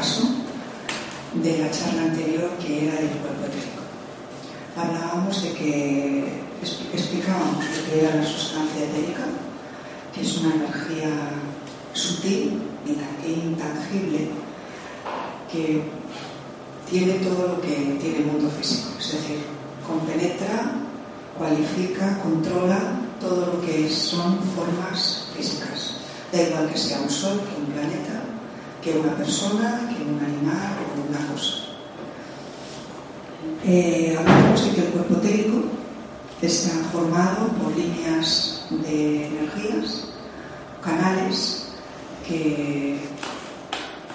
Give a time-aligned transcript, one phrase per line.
[0.00, 0.22] Repaso
[1.34, 3.82] de la charla anterior que era del cuerpo etérico.
[4.76, 6.42] Hablábamos de que
[6.92, 9.26] explicábamos lo que era la sustancia etérica,
[10.14, 11.10] que es una energía
[11.92, 12.62] sutil,
[13.26, 14.30] intangible,
[15.52, 15.82] que
[16.90, 19.44] tiene todo lo que tiene el mundo físico, es decir,
[19.86, 20.72] compenetra,
[21.36, 25.96] cualifica, controla todo lo que son formas físicas.
[26.32, 28.29] Da igual que sea un sol, que un planeta,
[28.82, 31.56] que una persona, que un animal o una cosa.
[33.64, 35.64] Eh, hablamos de que el cuerpo etérico
[36.40, 40.04] está formado por líneas de energías,
[40.82, 41.66] canales
[42.26, 42.98] que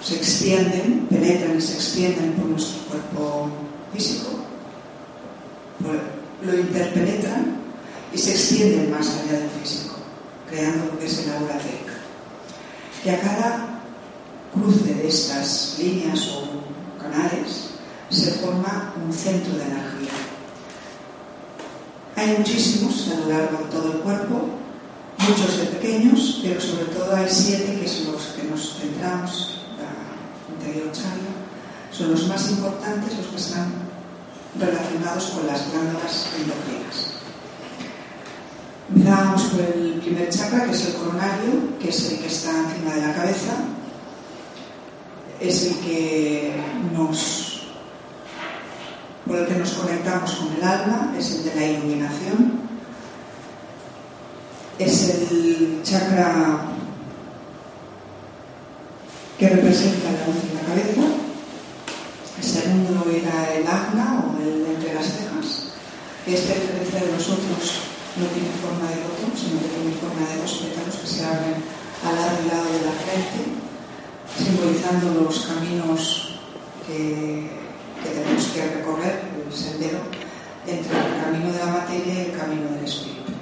[0.02, 3.50] se extienden, penetran y se extienden por nuestro cuerpo
[3.92, 4.30] físico,
[6.42, 7.56] lo interpenetran
[8.12, 9.96] y se extienden más allá del físico,
[10.50, 11.58] creando lo que es el aura
[13.10, 13.75] a cada
[14.60, 17.70] cruce de estas líneas o canales
[18.10, 20.12] se forma un centro de energía.
[22.16, 24.48] Hay muchísimos a lo largo de todo el cuerpo,
[25.18, 30.54] muchos de pequeños, pero sobre todo hay siete que son los que nos centramos la
[30.54, 31.34] anterior charla.
[31.90, 33.72] Son los más importantes, los que están
[34.58, 37.16] relacionados con las glándulas endocrinas.
[38.88, 42.94] Empezamos por el primer chakra, que es el coronario, que es el que está encima
[42.94, 43.52] de la cabeza,
[45.40, 46.52] es el que
[46.94, 47.56] nos
[49.34, 52.60] el que nos conectamos con el alma, es el de la iluminación,
[54.78, 56.60] es el chakra
[59.36, 61.02] que representa la luz en la cabeza,
[62.38, 65.72] el segundo era el agna o el entre las cejas,
[66.26, 67.82] este a diferencia de los otros
[68.16, 71.60] no tiene forma de botón, sino que tiene forma de dos pétalos que se abren
[72.06, 73.55] al lado y lado de la frente
[74.38, 76.38] simbolizando los caminos
[76.86, 77.50] que,
[78.02, 79.98] tenemos que recorrer, el sendero
[80.66, 83.32] entre el camino de la materia y el camino del espíritu.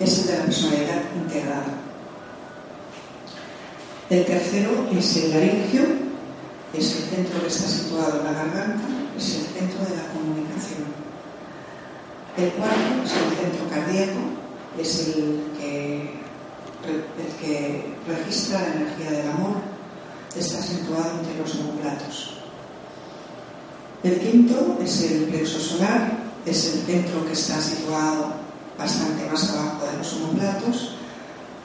[0.00, 1.74] Es el de la personalidad integrada.
[4.10, 5.82] El tercero es el laringio,
[6.72, 8.84] es el centro que está situado en la garganta,
[9.16, 10.84] es el centro de la comunicación.
[12.36, 14.20] El cuarto es el centro cardíaco,
[14.78, 16.24] es el que,
[18.06, 19.73] registra la energía del amor
[20.40, 22.30] está situado entre los homóplatos.
[24.02, 26.12] El quinto es el plexo solar,
[26.44, 28.34] es el centro que está situado
[28.78, 30.96] bastante más abajo de los homóplatos,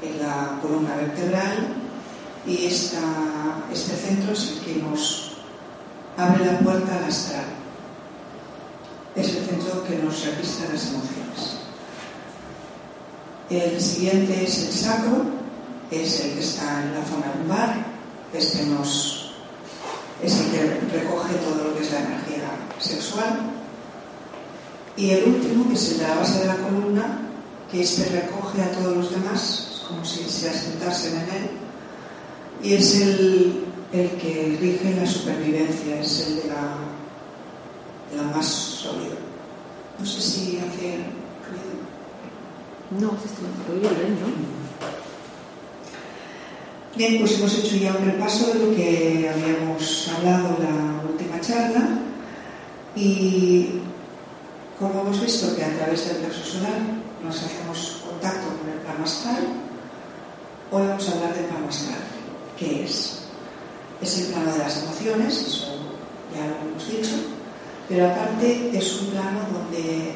[0.01, 1.75] en la columna vertebral,
[2.47, 2.95] y este
[3.73, 5.31] centro es el que nos
[6.15, 7.45] abre la puerta al astral.
[9.15, 11.57] Es el centro que nos registra las emociones.
[13.49, 15.25] El siguiente es el sacro,
[15.91, 17.88] es el que está en la zona lumbar,
[18.33, 19.31] este nos,
[20.21, 23.51] es el que recoge todo lo que es la energía sexual.
[24.95, 27.19] Y el último, que es el de la base de la columna,
[27.71, 31.49] que este recoge a todos los demás, como si se asentasen en él,
[32.61, 36.75] y es el, el que rige la supervivencia, es el de la,
[38.11, 39.15] de la más sólida.
[39.97, 40.97] No sé si hace
[41.47, 41.79] ruido.
[42.91, 43.41] No, se está
[43.73, 44.58] bien, ¿no?
[46.95, 51.39] Bien, pues hemos hecho ya un repaso de lo que habíamos hablado en la última
[51.39, 51.99] charla
[52.95, 53.69] y
[54.79, 56.79] como hemos visto que a través del plexo solar
[57.23, 59.43] nos hacemos contacto con el plano astral,
[60.71, 61.99] hoy vamos a hablar del plano astral.
[62.57, 63.19] ¿Qué es?
[64.01, 65.67] Es el plano de las emociones, eso
[66.35, 67.15] ya lo hemos dicho,
[67.87, 70.15] pero aparte es un plano donde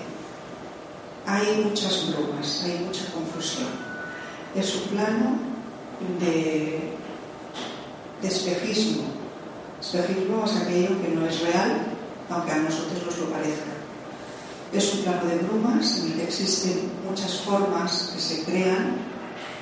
[1.27, 3.69] hay muchas brumas, hay mucha confusión.
[4.55, 5.42] Es un plano
[6.19, 6.93] de,
[8.23, 9.03] espejismo.
[9.81, 11.85] Espejismo es aquello que no es real,
[12.29, 13.73] aunque a nosotros nos lo parezca.
[14.71, 18.95] Es un plano de brumas en el que existen muchas formas que se crean,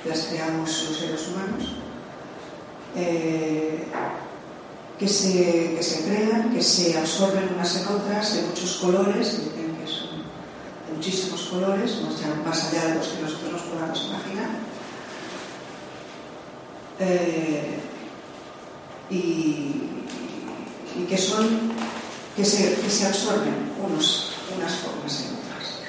[0.06, 1.76] las creamos los seres humanos,
[2.96, 3.84] eh,
[4.98, 9.76] que, se, que se crean, que se absorben unas en otras, de muchos colores, dicen
[9.76, 10.22] que son
[10.88, 11.98] de muchísimos colores,
[12.46, 14.72] más allá de los que nosotros nos podamos imaginar
[17.02, 17.80] eh,
[19.10, 19.76] y,
[21.10, 21.74] que son
[22.36, 23.54] que se, que se absorben
[23.84, 25.82] unos, unas formas en otras.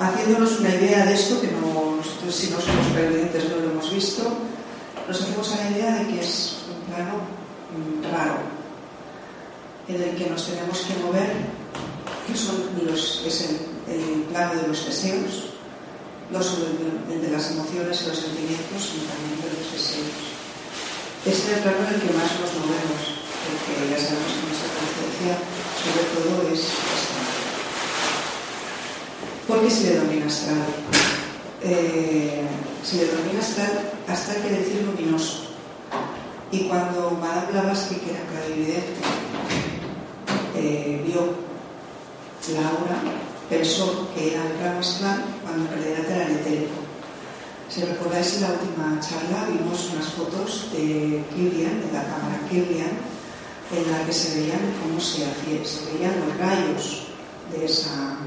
[0.00, 3.94] Haciéndonos una idea de esto, que no, nosotros si no somos previdentes no lo hemos
[3.94, 4.22] visto,
[5.06, 7.14] nos hacemos a la idea de que es un plano
[7.70, 8.38] mm, raro,
[9.86, 11.30] en el que nos tenemos que mover,
[12.26, 15.53] que son los, es el, el plano de los deseos,
[16.30, 20.34] no solo el, las emociones y los sentimientos, sino también de los deseos.
[21.24, 23.02] Es el plano en el que más nos movemos,
[23.44, 25.34] porque ya sabemos que nuestra conciencia
[25.84, 27.28] sobre todo es astral.
[29.48, 30.64] ¿Por qué se le denomina astral?
[31.62, 32.42] Eh,
[32.84, 35.44] se le denomina astral, astral quiere decir luminoso.
[36.50, 39.00] Y cuando Madame Blavatsky, que era clarividente,
[40.56, 41.34] eh, vio
[42.52, 42.96] la aura,
[43.48, 46.80] pensó que era el plano astral cuando en realidad era el etérico.
[47.68, 52.92] Si recordáis en la última charla vimos unas fotos de Kirlian, de la cámara Kirlian,
[53.72, 57.06] en la que se veían cómo se hacía, se veían los rayos
[57.50, 58.18] de esa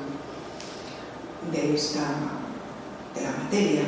[1.51, 2.01] de esta
[3.15, 3.83] de la materia.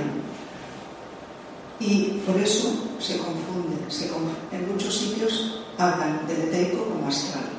[1.80, 4.10] Y por eso se confunde se
[4.52, 7.50] en muchos sitios hablan del etérico como astral.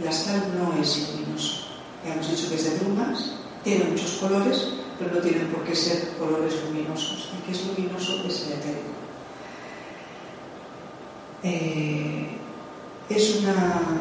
[0.00, 1.69] El astral no es luminoso
[2.04, 3.32] ya hemos dicho que es de brumas
[3.64, 4.68] tiene muchos colores
[4.98, 8.90] pero no tienen por qué ser colores luminosos el que es luminoso es el etérico
[11.42, 12.38] eh,
[13.08, 14.00] es una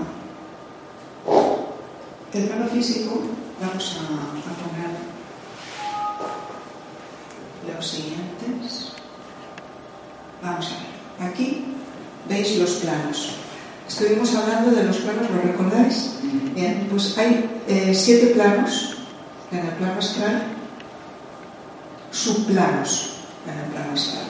[2.34, 3.22] el plano físico
[3.60, 5.10] vamos a, a poner
[7.76, 8.92] los siguientes.
[10.42, 11.32] Vamos a ver.
[11.32, 11.66] Aquí
[12.28, 13.36] veis los planos.
[13.90, 16.12] Estuvimos hablando de los planos, ¿lo recordáis?
[16.54, 18.98] Bien, pues hay eh, siete planos
[19.52, 20.44] en el plano astral,
[22.12, 23.16] subplanos
[23.74, 24.26] plano astral.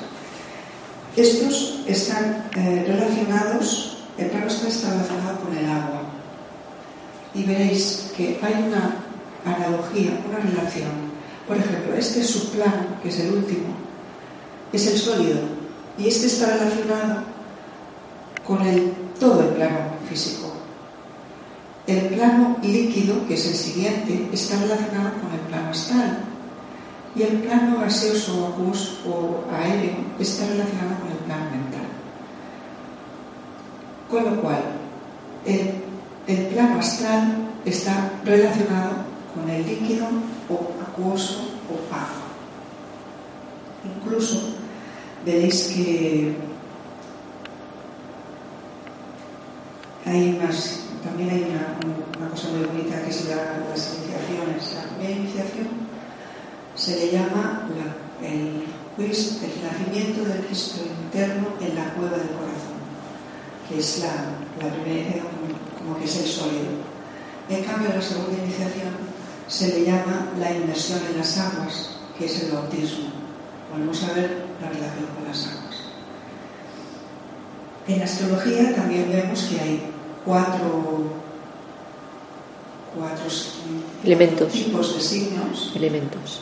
[1.16, 6.04] Estos están eh, relacionados, el plano astral está relacionado con el agua.
[7.36, 8.96] Y veréis que hay una
[9.46, 11.20] analogía, una relación
[11.50, 13.74] por ejemplo, este subplano, que es el último,
[14.72, 15.40] es el sólido
[15.98, 17.24] y este está relacionado
[18.46, 19.80] con el, todo el plano
[20.10, 20.51] físico.
[21.88, 26.19] El plano líquido, que es el siguiente, está relacionado con el plano astral
[27.16, 31.88] y el plano gaseoso acuoso o aéreo está relacionado con el plano mental.
[34.10, 34.62] Con lo cual,
[35.45, 35.72] el,
[36.27, 38.92] el plano astral está relacionado
[39.33, 40.06] con el líquido
[40.50, 42.30] o acuoso o agua.
[43.83, 44.42] Incluso
[45.25, 46.36] veréis que
[51.04, 54.74] también hay una, cosa muy bonita que es la, iniciaciones.
[54.74, 55.68] La primera iniciación
[56.76, 58.66] se le llama la, el,
[58.96, 62.80] pues, el nacimiento del Cristo interno en la cueva del corazón,
[63.70, 65.28] que es la, la primera iniciación
[65.78, 66.90] como, que es el sólido.
[67.48, 68.94] En cambio, la segunda iniciación
[69.48, 73.10] se le llama la inmersión en las aguas, que es el bautismo.
[73.72, 75.70] Volvemos a ver la relación con las aguas.
[77.88, 79.88] En astrología también vemos que hay
[80.25, 81.04] cuatro,
[82.95, 83.25] cuatro
[84.04, 84.51] elementos.
[84.51, 85.71] tipos de signos.
[85.75, 86.42] Elementos.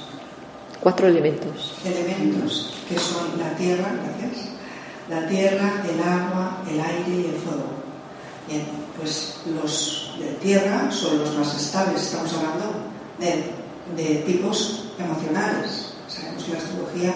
[0.81, 1.74] Cuatro elementos.
[1.85, 4.47] Elementos que son la tierra, gracias.
[5.09, 7.78] La tierra, el agua, el aire y el fuego.
[8.47, 8.63] Bien,
[8.97, 12.66] pues los de tierra son los más estables, estamos hablando
[13.19, 15.94] de, de tipos emocionales.
[16.07, 17.13] Sabemos que la astrología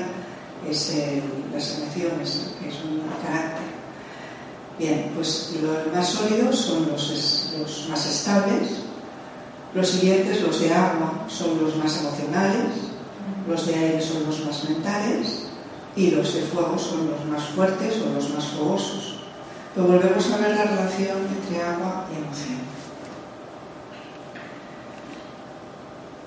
[0.69, 3.70] es el, las emociones, que es un carácter.
[4.79, 8.69] Bien, pues los más sólidos son los, más estables,
[9.73, 12.71] los siguientes, los de agua, son los más emocionales,
[13.47, 15.43] los de aire son los más mentales
[15.95, 19.15] y los de fuego son los más fuertes o los más fogosos.
[19.75, 22.71] Pero volvemos a ver la relación entre agua y emoción.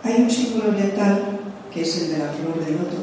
[0.05, 1.41] Hay un símbolo oriental
[1.73, 3.03] que es el de la flor de loto,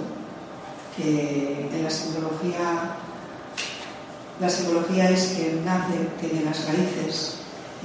[0.95, 2.95] que en la simbología,
[4.41, 7.35] la simbología es que nace, tiene las raíces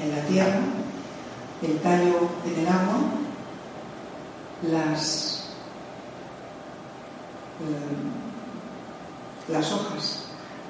[0.02, 0.60] en la tierra,
[1.62, 2.98] el tallo en el agua,
[4.72, 5.50] las,
[7.60, 10.22] eh, las hojas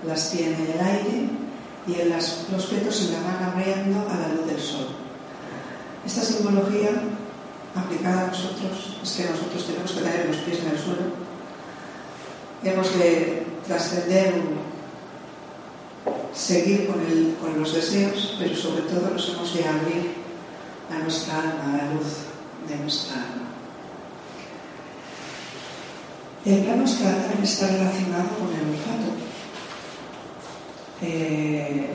[0.04, 1.30] las tiene en el aire
[1.86, 4.88] y en los petos se la van abriendo a la luz del sol.
[6.04, 6.90] Esta simbología
[7.76, 11.26] aplicada a nosotros es que nosotros tenemos que tener los pies en el suelo.
[12.64, 14.34] Hemos de trascender,
[16.36, 20.14] seguir con, el, con los deseos, pero sobre todo nos hemos de abrir
[20.94, 22.28] a nuestra alma, a la luz
[22.68, 23.46] de nuestra alma.
[26.44, 29.10] El plano astral también está relacionado con el olfato.
[31.02, 31.88] Eh,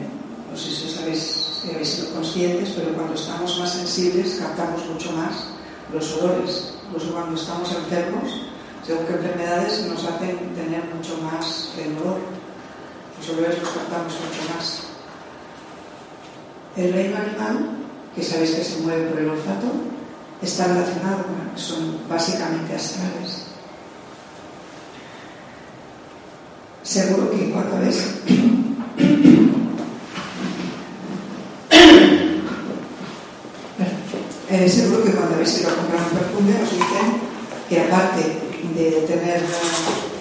[0.52, 5.12] no sé si sabéis, si habéis sido conscientes, pero cuando estamos más sensibles captamos mucho
[5.14, 5.46] más
[5.94, 6.74] los olores.
[6.88, 8.42] Incluso cuando estamos enfermos,
[8.86, 12.20] según que enfermedades nos hacen tener mucho más el olor.
[13.22, 13.30] Los
[13.98, 14.84] los mucho más.
[16.78, 17.72] El reino animal,
[18.16, 19.68] que sabéis que se mueve por el olfato,
[20.42, 23.48] está relacionado con son básicamente astrales.
[26.84, 27.98] Seguro que cuando ves
[34.50, 37.22] eh, seguro que cuando habéis ido a comprar perfume os dicen
[37.70, 38.22] que aparte
[38.76, 39.44] de tener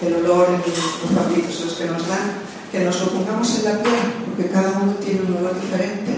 [0.02, 3.94] el olor en los papelitos que nos dan, que nos lo pongamos en la piel,
[4.26, 6.16] porque cada uno tiene un olor diferente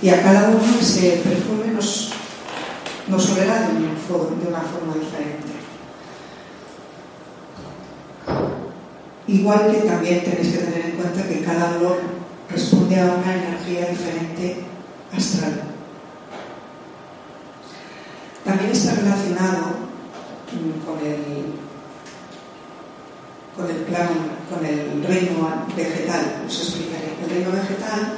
[0.00, 2.12] y a cada uno ese perfume nos,
[3.08, 5.48] nos olerá de una, de una forma diferente.
[9.26, 11.98] Igual que también tenéis que tener en cuenta que cada olor
[12.50, 14.62] responde a una energía diferente
[15.14, 15.62] astral.
[18.44, 19.88] También está relacionado
[20.86, 21.67] con el,
[23.58, 26.44] con el plano, con el reino vegetal.
[26.46, 27.12] Os explicaré.
[27.22, 28.14] El reino vegetal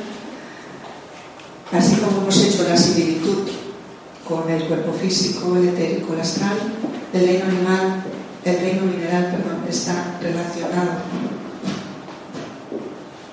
[1.72, 3.48] Así como hemos hecho la similitud
[4.26, 6.58] con el cuerpo físico, el etérico, el astral,
[7.12, 8.02] el reino animal,
[8.44, 10.90] el reino mineral, perdón, está relacionado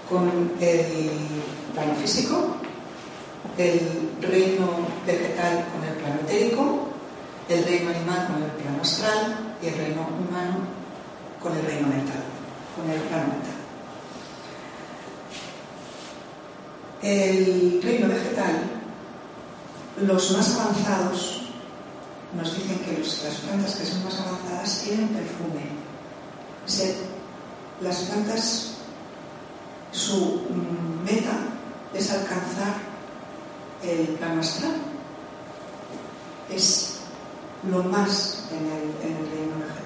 [0.07, 1.09] con el
[1.73, 2.57] plano físico,
[3.57, 3.81] el
[4.21, 4.67] reino
[5.07, 6.89] vegetal con el plano etérico,
[7.49, 10.76] el reino animal con el plano astral y el reino humano
[11.41, 12.24] con el reino mental,
[12.75, 13.58] con el plano mental.
[17.01, 18.63] el reino vegetal,
[20.01, 21.44] los más avanzados
[22.36, 25.77] nos dicen que las plantas que son más avanzadas tienen perfume.
[27.82, 28.74] las plantas,
[29.91, 30.41] su
[31.06, 31.38] meta
[31.94, 32.75] es alcanzar
[33.84, 34.75] el plano astral.
[36.53, 36.96] Es
[37.70, 39.76] lo más en el reino vegetal.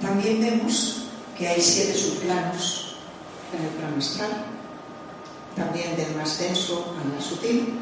[0.00, 2.94] También vemos que hay siete subplanos
[3.52, 4.44] en el plano astral,
[5.56, 7.74] también del más denso al más sutil.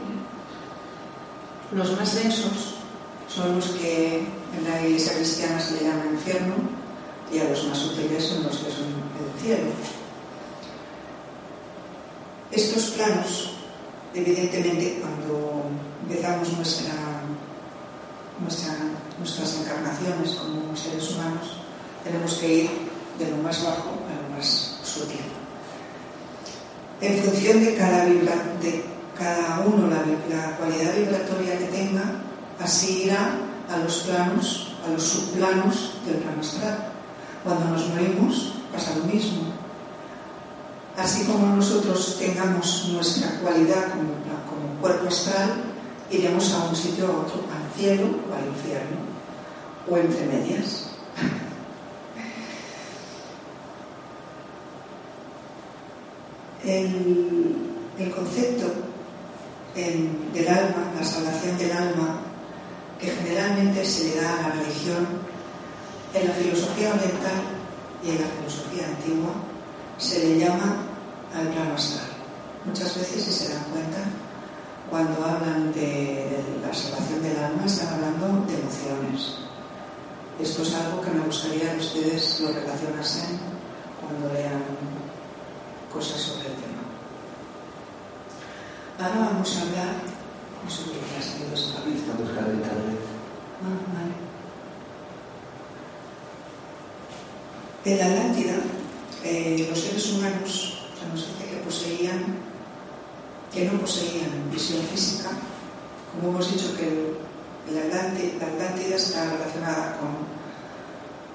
[1.73, 2.75] Los más densos
[3.29, 6.55] son los que en la iglesia cristiana se le llama infierno
[7.33, 8.87] y a los más sutiles son los que son
[9.19, 9.71] el cielo.
[12.53, 13.51] Estos planos,
[14.15, 15.65] evidentemente, cuando
[16.09, 16.95] empezamos nuestra,
[19.19, 21.56] nuestras encarnaciones como seres humanos,
[22.07, 22.71] tenemos que ir
[23.19, 25.21] de lo más bajo a lo más sutil.
[27.01, 28.85] En función de cada, de
[29.19, 30.03] cada uno la,
[30.35, 32.05] la cualidad vibratoria que tenga,
[32.61, 33.35] así irá
[33.69, 36.93] a los planos, a los subplanos del plano astral.
[37.45, 39.43] Cuando nos morimos pasa lo mismo.
[40.97, 44.15] Así como nosotros tengamos nuestra cualidad como,
[44.49, 45.65] como cuerpo astral,
[46.11, 48.97] iremos a un sitio a otro, al cielo o al infierno,
[49.91, 50.96] o entre medias.
[56.67, 58.73] El, concepto
[59.75, 62.21] del alma, la salvación del alma,
[63.01, 65.07] que generalmente se le da a la religión,
[66.15, 67.43] en la filosofía oriental
[68.03, 69.33] y en la filosofía antigua,
[69.99, 70.77] se le llama
[71.35, 72.07] al plano astral.
[72.65, 73.99] Muchas veces, si se dan cuenta,
[74.91, 79.39] cuando hablan de la salvación del alma, están hablando de emociones.
[80.41, 83.39] Esto es algo que me gustaría que ustedes lo relacionasen
[84.01, 84.63] cuando vean
[85.97, 86.83] cosas sobre el tema.
[88.99, 89.95] Ahora vamos a hablar.
[90.63, 93.01] No sé qué ha salido esta Está buscando internet.
[93.65, 94.15] Ah, vale.
[97.87, 98.57] En la Atlántida,
[99.25, 102.21] eh, los seres humanos se nos dice que poseían,
[103.55, 105.31] que no poseían visión física,
[106.13, 107.17] como hemos dicho que
[107.73, 110.13] la Atlántida está relacionada con,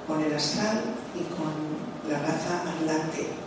[0.08, 0.82] con el astral
[1.16, 3.42] y con la raza atlante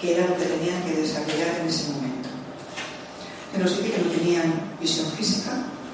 [0.00, 2.28] que era lo que tenían que desarrollar en ese momento.
[3.52, 5.52] Que nos dice que no tenían visión física,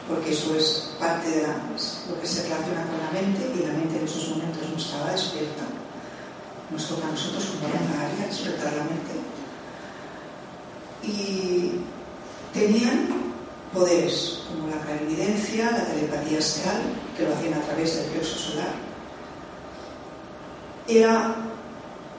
[0.09, 3.99] porque eso es parte de lo que se relaciona con la mente, y la mente
[3.99, 5.63] en esos momentos no estaba despierta.
[6.71, 9.13] Nos toca a nosotros como una área despertar la mente.
[11.03, 11.81] Y
[12.53, 13.09] tenían
[13.73, 16.83] poderes como la clarividencia, la telepatía astral,
[17.17, 18.73] que lo hacían a través del plexo solar.
[20.89, 21.37] Era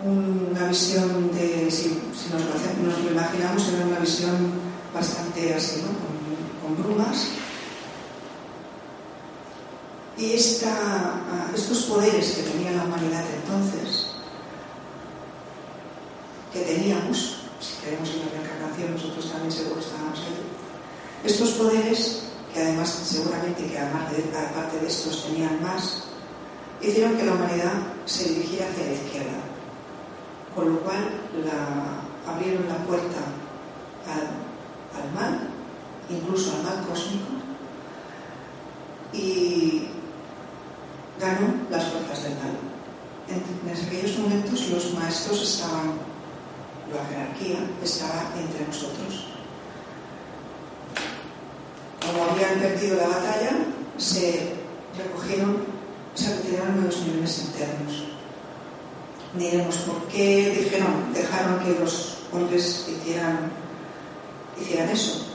[0.05, 1.99] una visión de, si,
[2.31, 4.51] nos, lo imaginamos, era una visión
[4.93, 5.93] bastante así, ¿no?
[6.61, 7.27] con, brumas.
[10.17, 11.21] Y esta,
[11.55, 14.07] estos poderes que tenía la humanidad entonces
[16.51, 20.43] que teníamos, si creemos en la reencarnación, nosotros también seguro estábamos ahí,
[21.23, 26.03] estos poderes, que además seguramente que aparte de estos tenían más,
[26.79, 27.73] hicieron que la humanidad
[28.05, 29.52] se dirigiera hacia la izquierda,
[30.55, 31.09] con lo cual
[32.27, 33.19] abrieron la puerta
[34.07, 35.39] al, al mal,
[36.09, 37.31] incluso al mal cósmico,
[39.13, 39.87] y
[41.19, 42.57] ganó las fuerzas del mal.
[43.29, 45.93] En, en aquellos momentos los maestros estaban,
[46.93, 49.27] la jerarquía estaba entre nosotros.
[52.05, 53.51] Como habían perdido la batalla,
[53.97, 54.53] se
[54.97, 55.63] recogieron,
[56.15, 58.12] se retiraron de los niveles internos.
[59.37, 63.51] Diremos, ¿por qué dijeron, dejaron que los hombres hicieran,
[64.61, 65.25] hicieran eso?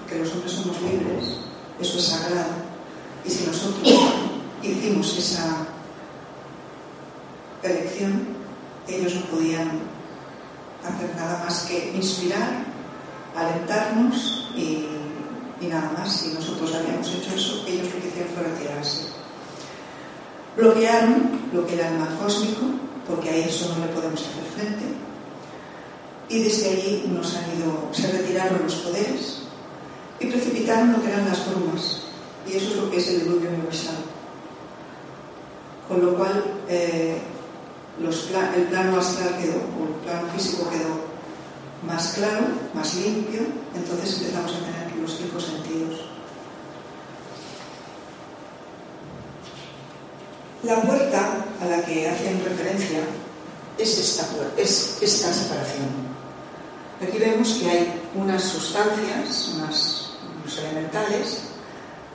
[0.00, 1.38] Porque los hombres somos libres,
[1.80, 2.50] eso es sagrado.
[3.24, 3.94] Y si nosotros
[4.62, 5.66] hicimos esa
[7.62, 8.26] elección,
[8.88, 9.80] ellos no podían
[10.84, 12.64] hacer nada más que inspirar,
[13.36, 14.86] alentarnos y,
[15.68, 16.12] nada más.
[16.12, 19.06] Si nosotros habíamos hecho eso, ellos lo que hicieron fue retirarse.
[20.56, 22.66] Bloquearon lo que era el mal cósmico,
[23.08, 24.84] porque a eso no le podemos hacer frente,
[26.28, 29.40] y desde allí nos han ido, se retiraron los poderes
[30.20, 32.02] y precipitaron lo que eran las brumas,
[32.48, 33.96] y eso es lo que es el diluvio universal.
[35.88, 37.18] Con lo cual, eh,
[38.00, 41.04] el plano astral quedó, o el plano físico quedó
[41.86, 43.40] más claro, más limpio,
[43.74, 46.13] entonces empezamos a tener los cinco sentidos.
[50.64, 53.00] La puerta a la que hacen referencia
[53.76, 55.88] es esta, es esta separación.
[57.02, 61.42] Aquí vemos que hay unas sustancias, unas, unos elementales,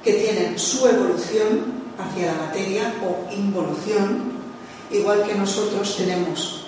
[0.04, 4.32] que tienen su evolución hacia la materia o involución,
[4.90, 6.66] igual que nosotros tenemos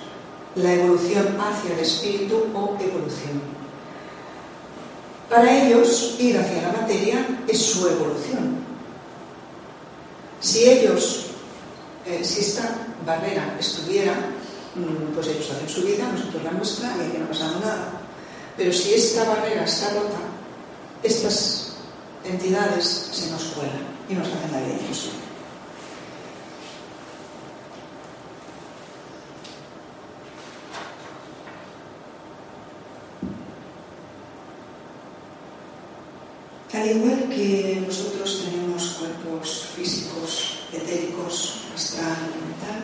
[0.55, 3.41] la evolución hacia el espíritu o evolución.
[5.32, 8.58] Para ellos, ir hacia la materia es su evolución.
[10.41, 11.31] Si ellos,
[12.24, 12.69] si esta
[13.06, 14.13] barrera estuviera,
[14.76, 18.02] mm, pues ellos hacen su vida, nosotros la nuestra y aquí no pasa nada.
[18.58, 20.19] Pero si esta barrera está rota,
[21.04, 21.74] estas
[22.24, 25.32] entidades se nos cuelan y nos hacen la vida imposible.
[36.74, 41.61] Al igual que nosotros tenemos cuerpos físicos, etéricos,
[41.97, 42.84] y mental,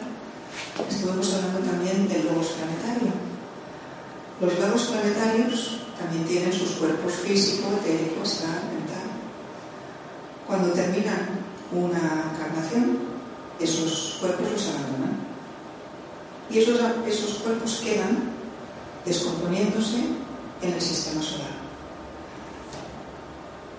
[0.89, 3.13] estuvimos hablando también del logos planetario.
[4.41, 9.07] Los lagos planetarios también tienen sus cuerpos físico, etérico, astral, mental.
[10.45, 11.39] Cuando terminan
[11.71, 12.99] una encarnación,
[13.59, 15.17] esos cuerpos los abandonan.
[16.49, 18.31] Y esos, esos cuerpos quedan
[19.05, 19.97] descomponiéndose
[20.61, 21.57] en el sistema solar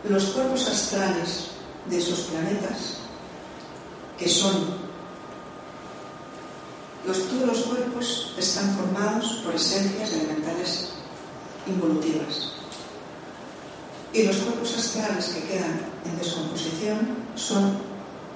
[0.08, 1.48] los cuerpos astrales
[1.88, 2.98] de esos planetas,
[4.18, 4.87] que son
[7.08, 10.90] los, todos los cuerpos están formados por esencias elementales
[11.66, 12.52] involutivas.
[14.12, 16.98] Y los cuerpos astrales que quedan en descomposición
[17.34, 17.78] son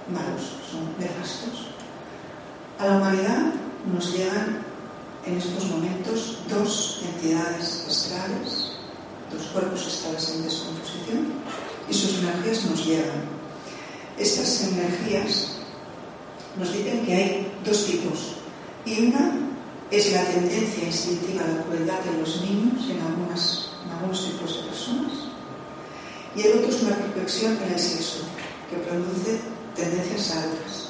[0.08, 1.66] malos, son nefastos.
[2.78, 3.52] A la humanidad
[3.92, 4.64] nos llegan
[5.26, 8.72] en estos momentos dos entidades astrales
[9.32, 11.32] los cuerpos astrales en descomposición
[11.88, 13.22] y sus energías nos llegan.
[14.18, 15.48] Estas energías
[16.58, 18.32] nos dicen que hay dos tipos
[18.85, 19.33] y una
[19.90, 24.68] es la tendencia instintiva a la crueldad de los niños en, en algunos tipos de
[24.68, 25.33] personas
[26.35, 28.21] y el otro es una reflexión en el sexo
[28.71, 29.40] que produce
[29.77, 30.88] tendencias altas.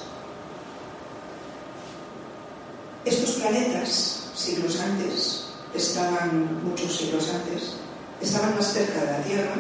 [3.05, 7.75] Estos planetas, siglos antes, estaban muchos siglos antes,
[8.21, 9.55] estaban más cerca de la Tierra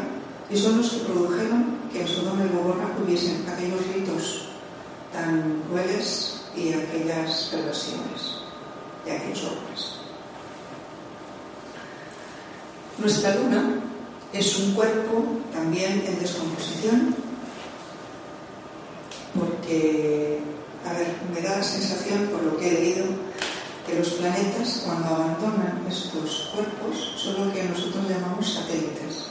[0.49, 4.49] y son los que produjeron que en Sodoma y Gomorra hubiesen aquellos ritos
[5.12, 8.42] tan crueles y aquellas perversiones
[9.04, 9.92] de aquellos hombres.
[12.98, 13.80] Nuestra luna
[14.32, 17.14] es un cuerpo también en descomposición
[19.38, 20.40] porque,
[20.86, 23.06] a ver, me da la sensación, por lo que he leído,
[23.86, 29.28] que los planetas cuando abandonan estos cuerpos son lo que nosotros llamamos satélites.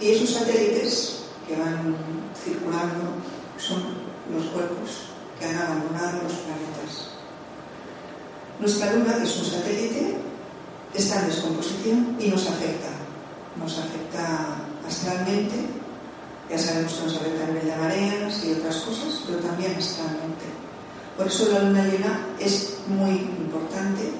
[0.00, 1.96] Y esos satélites que van
[2.34, 3.12] circulando
[3.58, 3.82] son
[4.34, 5.10] los cuerpos
[5.40, 7.08] que han abandonado los planetas.
[8.60, 10.16] Nuestra Luna, que es un satélite,
[10.94, 12.88] está en descomposición y nos afecta.
[13.56, 15.56] Nos afecta astralmente,
[16.50, 20.44] ya sabemos que nos afecta a nivel de mareas y otras cosas, pero también astralmente.
[21.16, 24.12] Por eso la luna llena es muy importante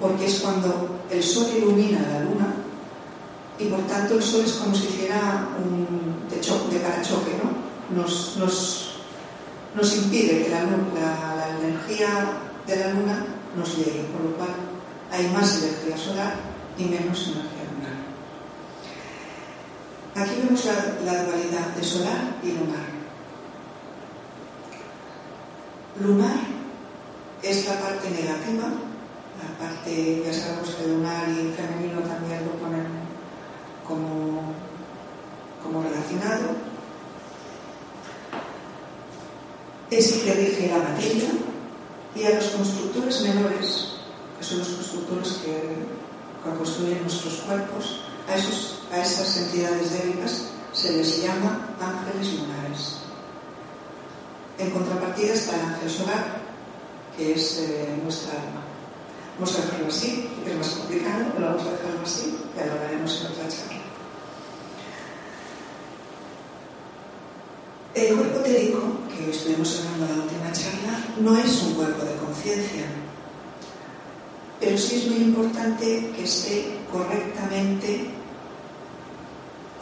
[0.00, 2.54] porque es cuando el sol ilumina la luna
[3.58, 8.00] y por tanto el sol es como si hiciera un de, choque, de parachoque, ¿no?
[8.00, 8.89] Nos, nos,
[9.74, 10.60] nos impide que la,
[11.60, 12.08] energía
[12.66, 14.50] de la luna nos llegue, por lo cual
[15.10, 16.34] hay más energía solar
[16.78, 17.96] y menos energía lunar.
[20.16, 22.90] Aquí vemos la, la dualidad de solar y lunar.
[26.00, 26.38] Lunar
[27.42, 32.86] es la parte negativa, la parte, ya sabemos que lunar y femenino también lo ponen
[33.86, 34.54] como,
[35.62, 36.69] como relacionado.
[39.90, 41.30] Es el que rige la materia
[42.14, 43.88] y a los constructores menores,
[44.38, 46.00] que son los constructores que,
[46.56, 52.96] construyen nuestros cuerpos, a, esos, a esas entidades débiles se les llama ángeles lunares.
[54.58, 56.40] En contrapartida está el ángel solar,
[57.16, 58.62] que es eh, nuestra alma.
[59.38, 63.20] Vamos a dejarlo así, es más complicado, pero vamos a dejarlo así, y lo haremos
[63.20, 63.80] en otra charla.
[67.94, 68.78] El cuerpo etérico,
[69.24, 72.86] que estuvimos hablando en la última charla, no es un cuerpo de conciencia,
[74.60, 78.10] pero sí es muy importante que esté correctamente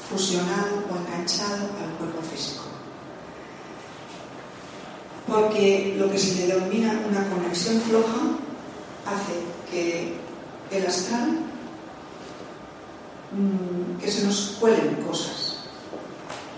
[0.09, 2.63] fusionado o enganchado al cuerpo físico.
[5.27, 8.39] Porque lo que se le denomina una conexión floja
[9.05, 9.35] hace
[9.71, 10.15] que
[10.71, 11.41] el astral,
[13.33, 15.59] mmm, que se nos cuelen cosas.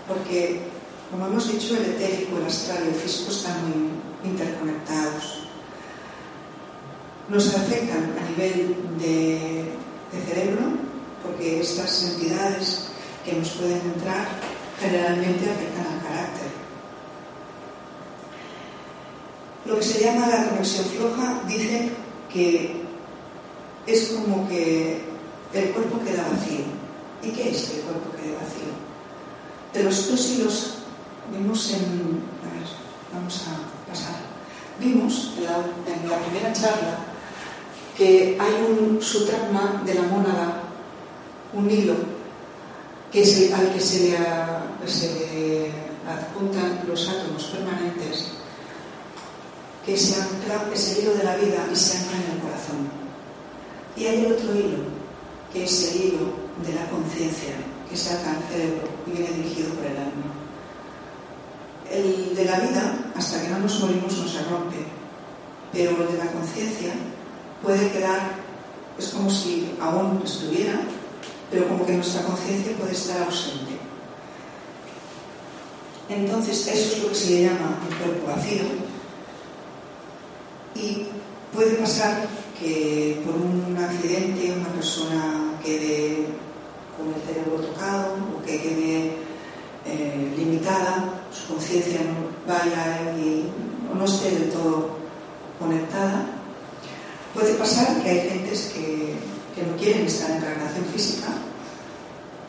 [0.06, 0.69] Porque,
[1.10, 5.40] como hemos dicho, el etérico, el astral y el físico están muy interconectados.
[7.28, 9.64] Nos afectan a nivel de,
[10.26, 10.62] cerebro,
[11.22, 12.88] porque estas entidades
[13.24, 14.28] que nos pueden entrar
[14.80, 16.48] generalmente afectan al carácter.
[19.66, 21.90] Lo que se llama la conexión floja dice
[22.32, 22.82] que
[23.86, 25.02] es como que
[25.54, 26.64] el cuerpo queda vacío.
[27.22, 28.70] ¿Y qué es que el cuerpo quede vacío?
[29.72, 30.79] De los dos hilos
[31.32, 32.22] vimos en...
[32.42, 32.68] A ver,
[33.12, 34.16] vamos a pasar.
[34.78, 36.98] Vimos en la, primera charla
[37.96, 40.62] que hay un sutragma de la mónada,
[41.52, 41.94] un hilo
[43.12, 43.20] que
[43.54, 45.72] al que se le, se le
[46.08, 48.28] adjuntan los átomos permanentes,
[49.84, 52.88] que se ancla, es el hilo de la vida y se ancla en el corazón.
[53.96, 54.78] Y hay otro hilo,
[55.52, 56.32] que es el hilo
[56.64, 57.54] de la conciencia,
[57.90, 60.29] que se ancla al cerebro y viene dirigido por el alma.
[62.40, 64.78] De la vida, hasta que no nos morimos, no se rompe,
[65.74, 66.90] pero el de la conciencia
[67.62, 68.32] puede quedar,
[68.98, 70.80] es como si aún estuviera,
[71.50, 73.72] pero como que nuestra conciencia puede estar ausente.
[76.08, 78.62] Entonces, eso es lo que se le llama el cuerpo vacío.
[80.76, 81.08] Y
[81.54, 82.26] puede pasar
[82.58, 86.24] que por un accidente una persona quede
[86.96, 89.12] con el cerebro tocado o que quede
[89.84, 93.46] eh, limitada, su conciencia no vaya y
[93.96, 94.98] no esté del todo
[95.58, 96.26] conectada.
[97.32, 99.14] Puede pasar que hay gentes que
[99.54, 101.28] que no quieren estar en reencarnación física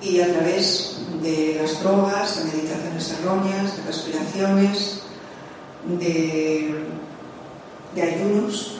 [0.01, 5.01] y a través de las drogas, de meditaciones erróneas, de respiraciones,
[5.99, 6.85] de,
[7.95, 8.77] de ayunos,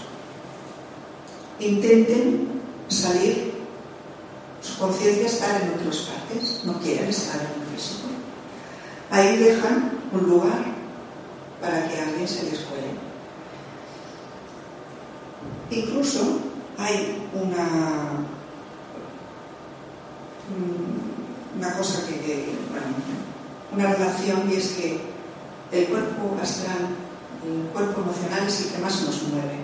[1.60, 2.48] intenten
[2.88, 3.52] salir,
[4.62, 8.08] su conciencia estar en otras partes, no quieren estar en el físico.
[9.12, 10.66] Ahí dejan un lugar
[11.62, 12.92] para que alguien se les cuele.
[15.70, 16.40] Incluso
[16.78, 18.26] hay una,
[21.58, 22.88] una cosa que, que bueno,
[23.72, 25.00] una relación y es que
[25.72, 26.90] el cuerpo astral,
[27.46, 29.60] el cuerpo emocional es el que más nos mueve.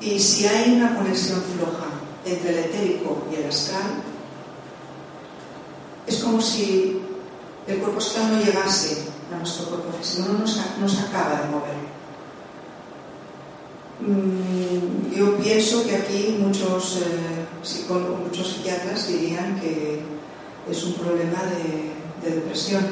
[0.00, 1.88] Y si hay una conexión floja
[2.24, 4.02] entre el etérico y el astral,
[6.06, 7.02] es como si
[7.66, 11.90] el cuerpo astral no llegase a nuestro cuerpo físico, no nos, acaba de mover.
[14.00, 20.02] Mm, yo pienso que aquí muchos eh, psicólogos, muchos psiquiatras dirían que
[20.70, 22.84] es un problema de, de, depresión,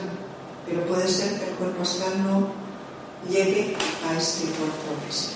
[0.66, 2.48] pero puede ser que el cuerpo astral no
[3.28, 5.34] llegue a este cuerpo físico.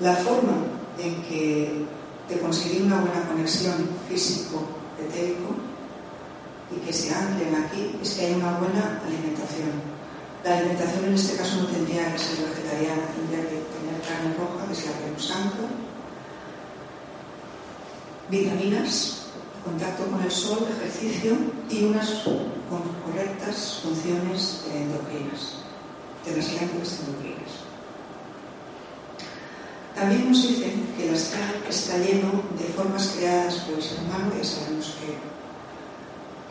[0.00, 0.52] La forma
[0.98, 1.86] en que
[2.28, 5.67] de conseguir una buena conexión físico-etérico
[6.70, 9.98] y que se anclen aquí es que hay una buena alimentación.
[10.44, 14.70] La alimentación en este caso no tendría que ser vegetariana, tendría que tener carne roja,
[14.70, 15.68] es la que ancla,
[18.30, 19.26] vitaminas,
[19.64, 21.36] contacto con el sol, ejercicio
[21.68, 22.22] y unas
[23.04, 25.54] correctas funciones endocrinas,
[26.24, 27.68] de las glándulas endocrinas.
[29.94, 34.32] También nos dicen que el astral está lleno de formas creadas por el ser humano,
[34.36, 35.37] ya sabemos que,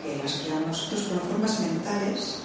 [0.07, 2.39] que las creamos nosotros, pero formas mentales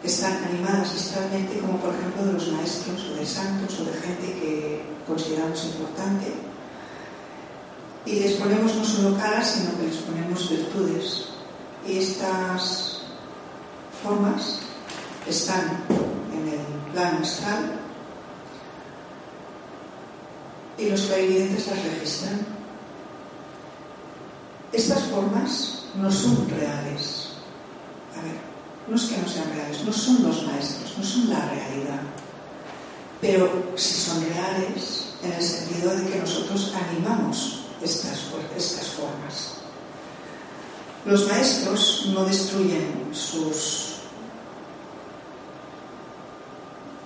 [0.00, 3.92] que están animadas astralmente, como por ejemplo de los maestros o de santos o de
[3.92, 6.32] gente que consideramos importante.
[8.04, 11.26] Y les ponemos no solo caras, sino que les ponemos virtudes.
[11.86, 13.02] Y estas
[14.02, 14.58] formas
[15.28, 15.84] están
[16.32, 17.72] en el plano astral
[20.78, 22.46] y los clarividentes las registran.
[24.72, 27.28] Estas formas no son reales.
[28.16, 28.36] A ver,
[28.88, 32.00] no es que no sean reales, no son los maestros, no son la realidad.
[33.20, 38.18] Pero si son reales en el sentido de que nosotros animamos estas,
[38.56, 39.62] estas formas.
[41.04, 43.96] Los maestros no destruyen sus,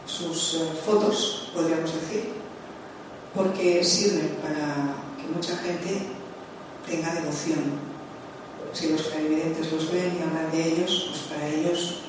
[0.07, 2.35] sus eh, fotos, podríamos decir,
[3.35, 6.09] porque sirven para que mucha gente
[6.87, 7.86] tenga devoción.
[8.77, 12.01] Si los clarividentes los ven y hablan de ellos, pues para ellos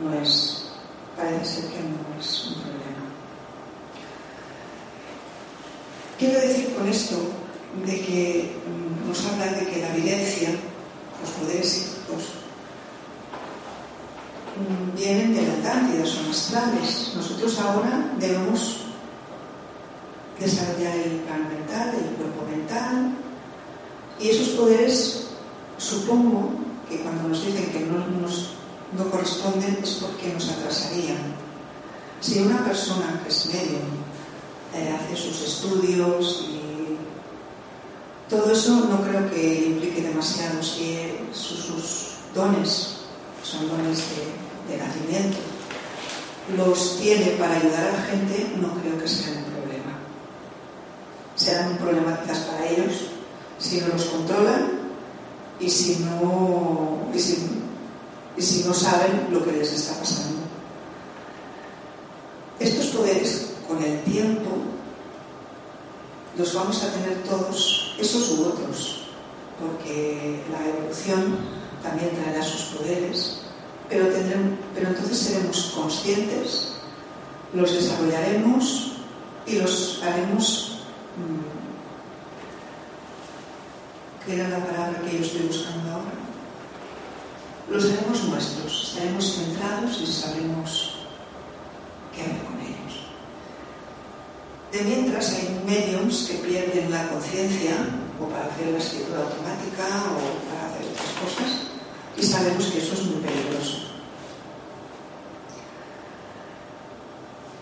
[0.00, 0.66] no es,
[1.16, 3.04] parece ser que no es un problema.
[6.16, 7.16] Quiero decir con esto
[7.84, 10.50] de que mm, nos habla de que la evidencia,
[11.20, 12.22] los poderes psíquicos,
[14.54, 17.14] mm, vienen de la Atlántida, son astrales.
[17.16, 18.82] Nosotros ahora debemos
[20.38, 23.16] desarrollar el plan mental, el cuerpo mental,
[24.20, 25.21] y esos poderes
[25.82, 26.50] supongo
[26.88, 28.50] que cuando nos dicen que no, nos,
[28.96, 31.34] no corresponden es porque nos atrasarían.
[32.20, 33.78] Si una persona que es medio
[34.74, 36.60] eh, hace sus estudios y
[38.30, 42.98] todo eso no creo que implique demasiado si sus, sus dones
[43.42, 44.04] son dones
[44.68, 45.38] de, nacimiento
[46.56, 49.98] los tiene para ayudar a la gente, no creo que sea un problema.
[51.36, 52.92] Será un problema quizás para ellos
[53.58, 54.81] si no los controlan
[55.60, 57.48] y si no, y si,
[58.36, 60.40] y si no saben lo que les está pasando.
[62.58, 64.50] Estos poderes, con el tiempo,
[66.36, 69.02] los vamos a tener todos, esos u otros,
[69.60, 71.38] porque la evolución
[71.82, 73.38] también traerá sus poderes,
[73.88, 76.72] pero, tendremos, pero entonces seremos conscientes,
[77.52, 78.92] los desarrollaremos
[79.46, 80.78] y los haremos.
[84.24, 86.14] ¿Qué era la palabra que yo estoy buscando ahora?
[87.68, 90.94] Los haremos nuestros, estaremos centrados y sabremos
[92.14, 93.02] qué hacer con ellos.
[94.70, 97.74] De mientras hay mediums que pierden la conciencia
[98.20, 101.72] o para hacer la escritura automática o para hacer otras cosas
[102.16, 103.78] y sabemos que eso es muy peligroso.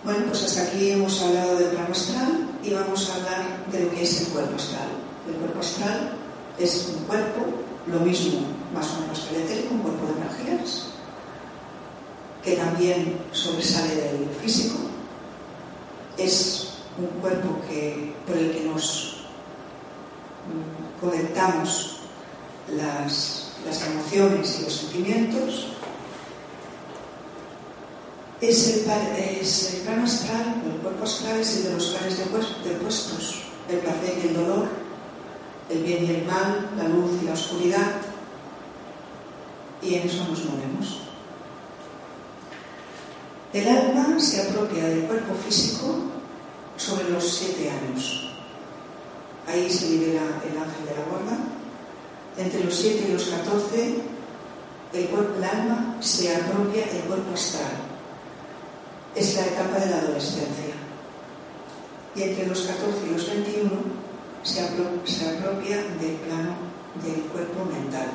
[0.04, 3.90] Bueno, pues hasta aquí hemos hablado del plano astral y vamos a hablar de lo
[3.92, 4.88] que es el cuerpo astral.
[5.28, 6.19] El cuerpo astral
[6.60, 7.46] es un cuerpo,
[7.86, 8.40] lo mismo,
[8.74, 10.86] más o menos que un cuerpo de energías,
[12.44, 14.78] que también sobresale del físico.
[16.16, 19.24] Es un cuerpo que, por el que nos
[20.46, 22.00] mm, conectamos
[22.76, 25.66] las, las emociones y los sentimientos.
[28.40, 28.90] Es el,
[29.40, 32.24] es plano astral, el cuerpo astral es el de los planes de
[32.76, 34.68] opuestos, el placer y el dolor,
[35.70, 37.92] el bien y el mal, la luz y la oscuridad,
[39.82, 41.00] y en eso nos movemos.
[43.52, 45.96] El alma se apropia del cuerpo físico
[46.76, 48.30] sobre los siete años.
[49.46, 51.38] Ahí se libera el ángel de la guarda.
[52.36, 53.96] Entre los siete y los catorce,
[54.92, 57.72] el, cuerpo, el alma se apropia del cuerpo astral.
[59.16, 60.74] Es la etapa de la adolescencia.
[62.14, 63.70] Y entre los 14 y los 21
[64.42, 66.54] se apropia, del plano
[67.04, 68.08] del cuerpo mental.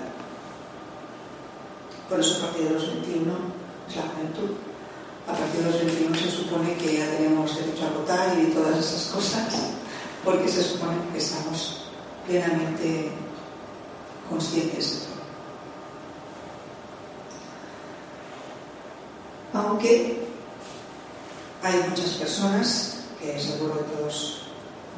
[2.09, 3.33] Por eso a partir de los 21
[3.89, 4.55] es la juventud.
[5.27, 8.77] A partir de los 21 se supone que ya tenemos derecho a votar y todas
[8.77, 9.53] esas cosas,
[10.23, 11.85] porque se supone que estamos
[12.27, 13.11] plenamente
[14.29, 15.15] conscientes de todo.
[19.53, 20.27] Aunque
[21.63, 24.41] hay muchas personas, que seguro que todos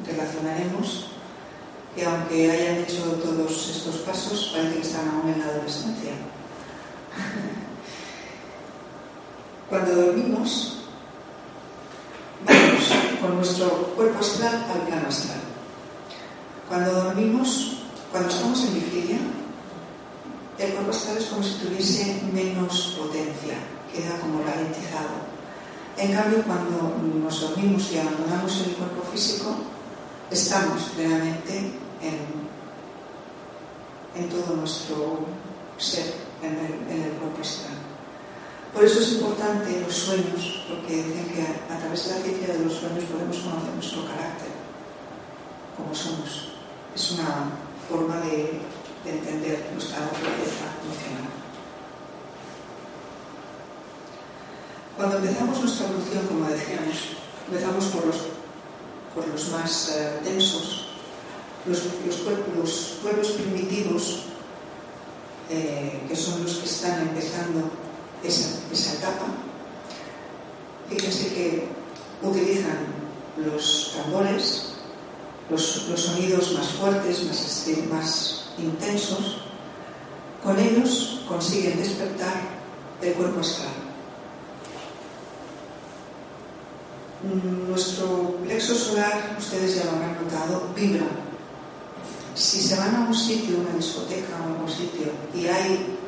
[0.06, 1.06] relacionaremos,
[1.94, 6.12] que aunque hayan hecho todos estos pasos, parece que están aún en la adolescencia.
[9.68, 10.78] Cuando dormimos,
[12.46, 15.40] vamos con nuestro cuerpo astral al plano astral.
[16.68, 19.18] Cuando dormimos, cuando estamos en vigilia,
[20.58, 23.58] el cuerpo astral es como si tuviese menos potencia,
[23.92, 25.28] queda como ralentizado.
[25.96, 29.56] En cambio, cuando nos dormimos y abandonamos el cuerpo físico,
[30.30, 32.48] estamos realmente en,
[34.14, 35.26] en todo nuestro
[35.78, 37.78] ser, en el, en el cuerpo astral.
[38.74, 42.54] Por eso es importante los sueños, porque dicen que a, a través de la ciencia
[42.54, 44.52] de los sueños podemos conocer nuestro carácter,
[45.76, 46.52] como somos.
[46.94, 47.50] Es una
[47.88, 48.60] forma de,
[49.04, 51.32] de entender nuestra naturaleza emocional.
[54.96, 56.96] Cuando empezamos nuestra evolución, como decíamos,
[57.46, 58.16] empezamos por los,
[59.18, 60.86] por los más eh, densos,
[61.66, 64.20] los, los, cuerpos, los pueblos primitivos,
[65.50, 67.70] eh, que son los que están empezando
[68.22, 69.26] esa, esa etapa.
[70.88, 71.68] Fíjense que
[72.22, 72.78] utilizan
[73.44, 74.74] los tambores,
[75.50, 79.38] los, los sonidos más fuertes, más, este, más intensos.
[80.42, 82.40] Con ellos consiguen despertar
[83.02, 83.77] el cuerpo astral.
[87.22, 91.06] Nuestro plexo solar, ustedes ya lo habrán notado, vibra.
[92.34, 95.98] Si se van a un sitio, una discoteca o algún sitio, y hay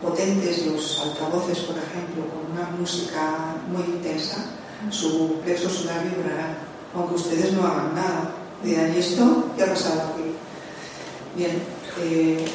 [0.00, 4.46] potentes los altavoces, por ejemplo, con una música muy intensa,
[4.90, 6.56] su plexo solar vibrará,
[6.94, 8.32] aunque ustedes no hagan nada.
[8.62, 10.32] Dirán, ¿y esto qué ha pasado aquí?
[11.36, 11.62] Bien,
[12.00, 12.46] eh,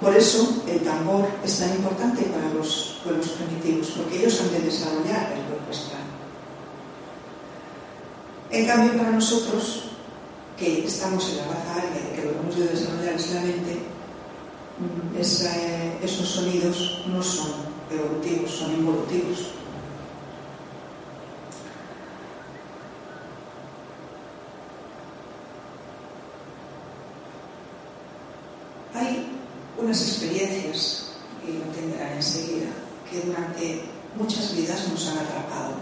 [0.00, 4.60] por eso el tambor es tan importante para los pueblos primitivos, porque ellos han de
[4.60, 5.99] desarrollar el astral.
[8.50, 9.84] En cambio, para nosotros,
[10.58, 13.78] que estamos en la raza aria, que lo hemos de desarrollar es la mente,
[15.18, 15.50] esa,
[16.02, 17.52] esos sonidos no son
[17.90, 19.52] evolutivos, son involutivos.
[28.94, 29.28] Hay
[29.78, 31.12] unas experiencias,
[31.46, 32.66] y lo entenderán enseguida,
[33.08, 33.82] que durante
[34.18, 35.74] muchas vidas nos han atrapado,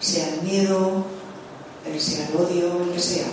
[0.00, 1.13] sea el miedo,
[1.98, 3.26] sea el odio, el que sea,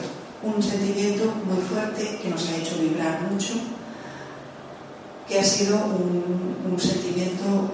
[0.43, 3.53] un sentimiento muy fuerte que nos ha hecho vibrar mucho
[5.31, 7.71] que ha sido un, sentimiento,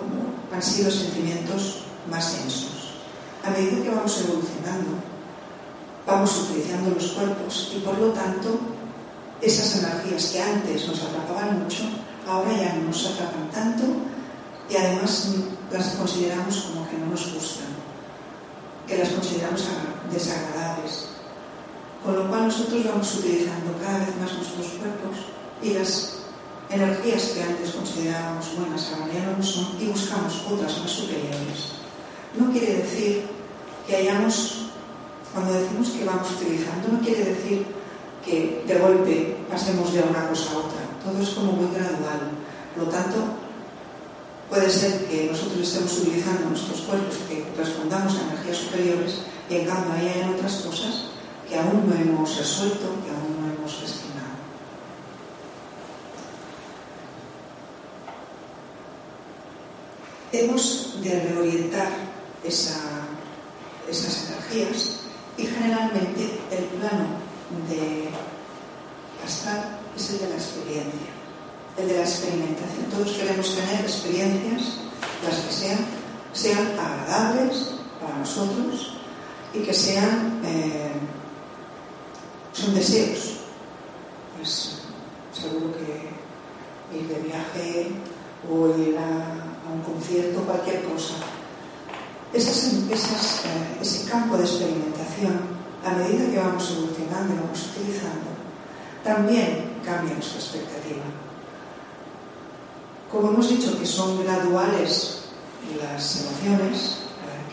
[0.53, 2.93] han sido sentimientos más densos.
[3.43, 4.89] A medida que vamos evolucionando,
[6.05, 8.59] vamos utilizando los cuerpos y por lo tanto
[9.41, 11.83] esas energías que antes nos atrapaban mucho,
[12.27, 13.83] ahora ya no nos atrapan tanto
[14.69, 15.29] y además
[15.71, 17.66] las consideramos como que no nos gustan,
[18.87, 19.63] que las consideramos
[20.11, 21.09] desagradables.
[22.03, 25.17] Con lo cual nosotros vamos utilizando cada vez más nuestros cuerpos
[25.61, 26.17] y las
[26.69, 31.77] energías que antes considerábamos buenas ahora ya no lo son y buscamos otras más superiores.
[32.37, 33.23] No quiere decir
[33.87, 34.69] que hayamos,
[35.33, 37.65] cuando decimos que vamos utilizando, no quiere decir
[38.23, 40.81] que de golpe pasemos de una cosa a otra.
[41.03, 42.31] Todo es como muy gradual.
[42.75, 43.17] Por lo tanto,
[44.49, 49.65] puede ser que nosotros estemos utilizando nuestros cuerpos que respondamos a energías superiores y en
[49.65, 51.05] cambio hay otras cosas
[51.47, 54.17] que aún no hemos resuelto, que aún no hemos gestionado.
[60.31, 61.89] hemos de reorientar
[62.43, 62.79] esa,
[63.89, 64.99] esas energías
[65.37, 67.07] y generalmente el plano
[67.69, 68.09] de
[69.25, 71.16] astral es el de la experiencia,
[71.77, 72.85] el de la experimentación.
[72.91, 74.77] Todos queremos tener experiencias,
[75.23, 75.79] las que sean,
[76.33, 78.93] sean agradables para nosotros
[79.53, 80.91] y que sean, eh,
[82.53, 83.37] son deseos.
[84.37, 84.81] Pues
[85.33, 87.91] seguro que ir de viaje
[88.49, 91.15] o ir a un concierto, cualquier cosa.
[92.33, 92.37] Eh,
[93.81, 98.27] ese campo de experimentación, a medida que vamos evolucionando y vamos utilizando,
[99.03, 101.03] también cambia nuestra expectativa.
[103.11, 105.17] Como hemos dicho que son graduales
[105.81, 106.97] las emociones,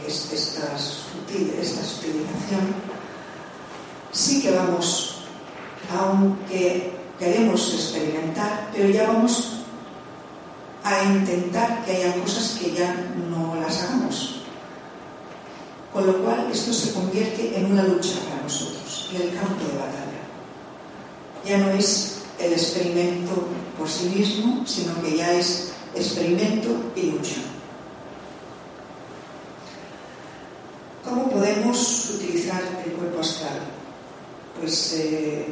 [0.01, 2.75] que es esta, sutil, sutilización,
[4.13, 5.17] sí que vamos,
[5.97, 9.61] aunque queremos experimentar, pero ya vamos
[10.83, 12.93] a intentar que haya cosas que ya
[13.31, 14.43] no las hagamos.
[15.93, 19.79] Con lo cual esto se convierte en una lucha para nosotros, en el campo de
[19.79, 20.25] batalla.
[21.45, 23.47] Ya no es el experimento
[23.79, 27.41] por sí mismo, sino que ya es experimento y lucha.
[31.05, 33.61] ¿Cómo podemos utilizar el cuerpo astral?
[34.59, 35.47] Pues eh,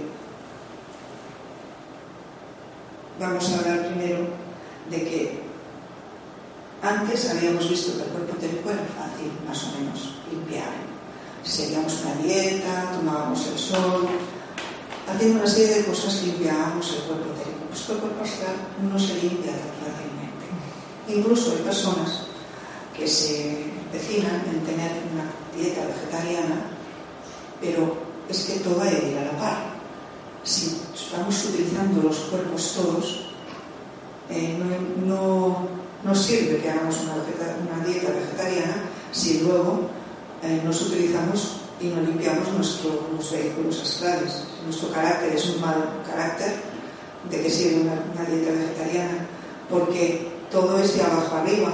[3.21, 4.27] vamos a hablar primero
[4.91, 5.43] de que
[6.83, 10.73] antes habíamos visto que el cuerpo técnico era fácil, más o menos, limpiar.
[11.45, 14.09] Seguíamos una dieta, tomábamos el sol,
[15.09, 17.67] haciendo una serie de cosas limpiábamos el cuerpo técnico.
[17.69, 18.57] Pues el cuerpo astral
[18.91, 20.45] no se limpia tan fácilmente.
[21.09, 22.23] Incluso hay personas
[22.97, 26.63] que se vecinan en tener una dieta vegetariana,
[27.61, 27.97] pero
[28.29, 29.73] es que todo hay de ir a la par.
[30.45, 33.27] Si estamos utilizando los cuerpos todos,
[34.31, 34.59] eh,
[35.05, 35.69] no,
[36.05, 38.75] no, sirve que hagamos una, dieta vegetariana
[39.13, 39.91] si luego
[40.43, 44.45] eh, nos utilizamos y no limpiamos nuestros vehículos astrales.
[44.65, 46.55] Nuestro carácter es un mal carácter,
[47.31, 49.27] ¿de que sirve una, dieta vegetariana?
[49.69, 51.73] Porque todo es de abajo arriba.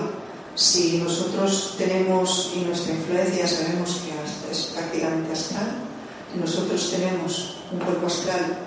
[0.55, 5.89] Si nosotros tenemos, y nuestra influencia sabemos que es prácticamente astral,
[6.35, 8.59] nosotros tenemos un cuerpo astral,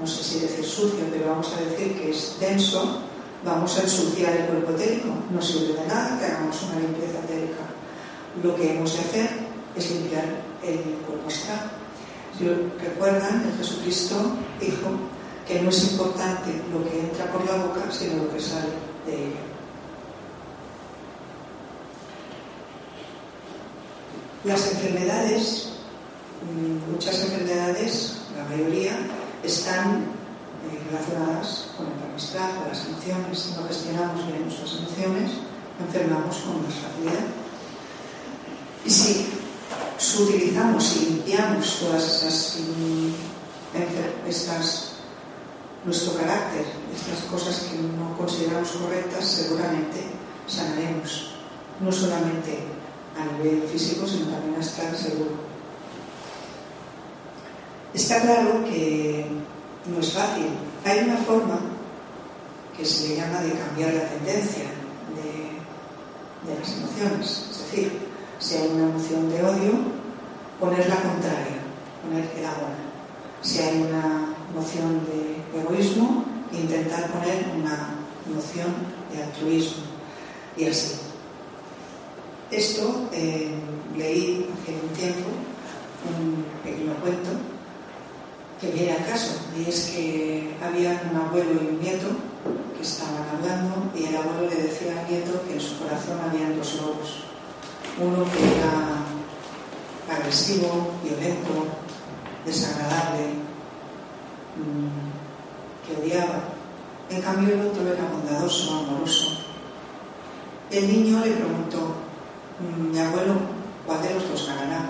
[0.00, 3.02] no sé si decir sucio, pero vamos a decir que es denso,
[3.44, 5.08] vamos a ensuciar el cuerpo etérico.
[5.30, 7.62] No sirve de nada que hagamos una limpieza etérica.
[8.42, 9.30] Lo que hemos de hacer
[9.76, 10.24] es limpiar
[10.62, 11.81] el cuerpo astral.
[12.38, 12.48] Si
[12.82, 14.16] recuerdan, el Jesucristo
[14.60, 14.90] dijo
[15.46, 18.72] que no es importante lo que entra por la boca, sino lo que sale
[19.06, 19.40] de ella.
[24.44, 25.68] Las enfermedades,
[26.42, 28.92] mm, muchas enfermedades, la mayoría,
[29.44, 30.04] están
[30.62, 33.38] eh, relacionadas con el con las emociones.
[33.38, 35.30] Si no gestionamos bien nuestras emociones,
[35.86, 37.26] enfermamos con más facilidad.
[38.84, 39.41] Y si
[39.98, 44.92] sutilizamos y limpiamos todas esas, mm, estas,
[45.84, 46.64] nuestro carácter,
[46.94, 50.04] estas cosas que no consideramos correctas, seguramente
[50.46, 51.34] sanaremos,
[51.80, 52.58] no solamente
[53.18, 55.30] a nivel físico, sino también hasta seguro.
[57.94, 59.26] Está claro que
[59.86, 60.46] no es fácil.
[60.84, 61.60] Hay una forma
[62.76, 64.64] que se le llama de cambiar la tendencia
[65.14, 68.11] de, de las emociones, es decir,
[68.42, 69.72] si hay una emoción de odio,
[70.58, 71.62] poner la contraria,
[72.02, 72.74] poner el agua.
[73.40, 77.94] Si hay una emoción de egoísmo, intentar poner una
[78.26, 78.66] emoción
[79.12, 79.84] de altruismo.
[80.56, 80.96] Y así.
[82.50, 83.54] Esto eh,
[83.96, 85.30] leí hace un tiempo
[86.04, 87.30] un pequeño cuento
[88.60, 92.08] que viene al caso, y es que había un abuelo y un nieto
[92.76, 96.50] que estaban hablando y el abuelo le decía al nieto que en su corazón había
[96.56, 97.31] dos lobos,
[97.98, 101.66] uno que era agresivo, violento,
[102.44, 103.34] desagradable,
[104.56, 106.40] mm, que odiaba.
[107.10, 109.38] En cambio el otro era bondadoso, amoroso.
[110.70, 111.94] El niño le preguntó,
[112.60, 113.34] mm, mi abuelo,
[113.86, 114.88] ¿cuál de los dos ganará?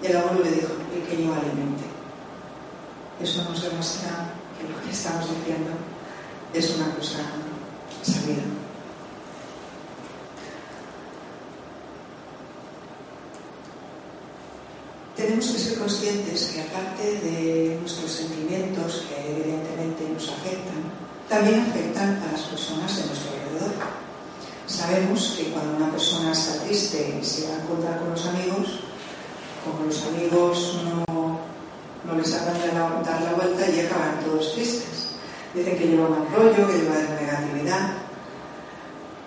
[0.00, 1.84] Y el abuelo le dijo, el que yo alimente.
[3.20, 5.72] Eso nos demuestra que lo que estamos diciendo
[6.54, 7.18] es una cosa
[8.02, 8.67] sabida.
[15.18, 20.78] Tenemos que ser conscientes que aparte de nuestros sentimientos que evidentemente nos afectan,
[21.28, 23.74] también afectan a las personas de nuestro alrededor.
[24.68, 28.78] Sabemos que cuando una persona está triste y se va a encontrar con los amigos,
[29.64, 31.08] como los amigos no
[32.04, 35.10] no les hagan dar la vuelta y acaban todos tristes.
[35.52, 37.90] Dicen que lleva mal rollo, que lleva negatividad,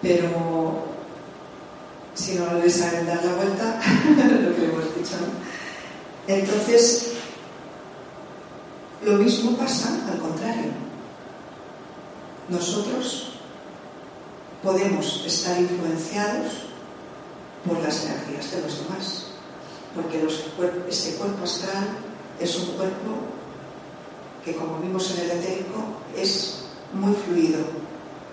[0.02, 0.86] pero
[2.14, 3.82] si no les saben dar la vuelta,
[4.42, 5.18] lo que hemos dicho,
[6.28, 7.14] entonces
[9.04, 10.72] lo mismo pasa al contrario.
[12.50, 13.34] Nosotros
[14.62, 16.54] podemos estar influenciados
[17.68, 19.26] por las energías de los demás,
[19.96, 20.24] porque
[20.90, 21.90] este cuerpo astral
[22.40, 23.18] es un cuerpo
[24.46, 25.84] que, como vimos en el etérico,
[26.16, 27.60] es muy fluido.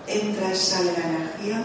[0.07, 1.63] Entra y sale la energía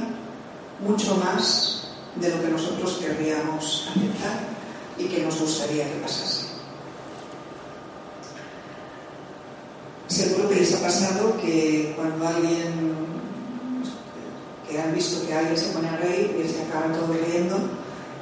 [0.80, 4.53] mucho más de lo que nosotros querríamos aceptar
[4.98, 6.44] y que nos gustaría que pasase.
[10.06, 12.94] Seguro que les ha pasado que cuando alguien,
[14.68, 17.58] que han visto que alguien se pone a reír y se acaban todos riendo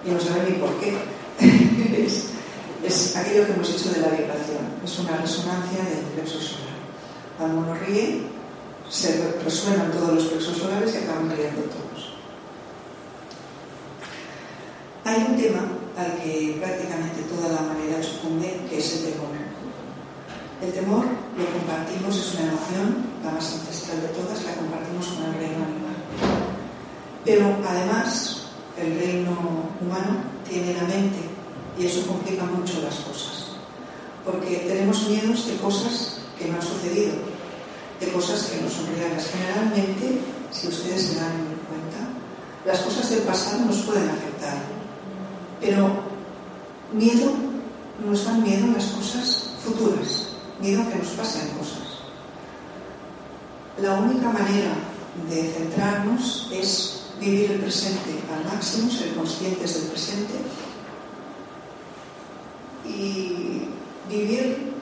[0.04, 0.96] y no saben ni por qué.
[2.86, 6.72] es aquello que hemos hecho de la vibración, es una resonancia del plexo solar.
[7.36, 8.22] Cuando uno ríe,
[8.88, 12.12] se resuenan todos los plexos solares y acaban riendo todos.
[15.04, 19.32] Hay un tema al que prácticamente toda la humanidad sucumbe, que es el temor.
[20.62, 25.24] El temor lo compartimos, es una emoción, la más ancestral de todas, la compartimos con
[25.26, 25.98] el reino animal.
[27.24, 28.46] Pero además,
[28.78, 29.36] el reino
[29.80, 31.18] humano tiene la mente
[31.78, 33.48] y eso complica mucho las cosas.
[34.24, 37.14] Porque tenemos miedos de cosas que no han sucedido,
[38.00, 39.30] de cosas que no son reales.
[39.30, 40.20] Generalmente,
[40.52, 42.06] si ustedes se dan cuenta,
[42.64, 44.58] las cosas del pasado nos pueden afectar,
[45.62, 45.88] pero
[46.92, 47.32] miedo,
[48.04, 50.26] nos dan miedo las cosas futuras,
[50.60, 52.02] miedo a que nos pasen cosas.
[53.80, 54.74] La única manera
[55.30, 60.34] de centrarnos es vivir el presente al máximo, ser conscientes del presente
[62.84, 63.68] y
[64.10, 64.72] vivir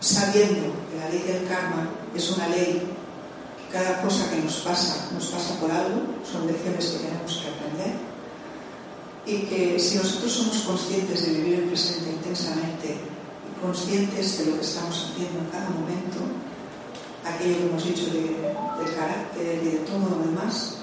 [0.00, 2.82] sabiendo que la ley del karma es una ley
[3.56, 7.48] que cada cosa que nos pasa nos pasa por algo, son lecciones que tenemos que
[7.48, 8.13] aprender
[9.26, 14.56] y que si nosotros somos conscientes de vivir el presente intensamente y conscientes de lo
[14.58, 16.20] que estamos haciendo en cada momento,
[17.24, 20.76] aquello que hemos dicho de, del carácter y de todo lo demás,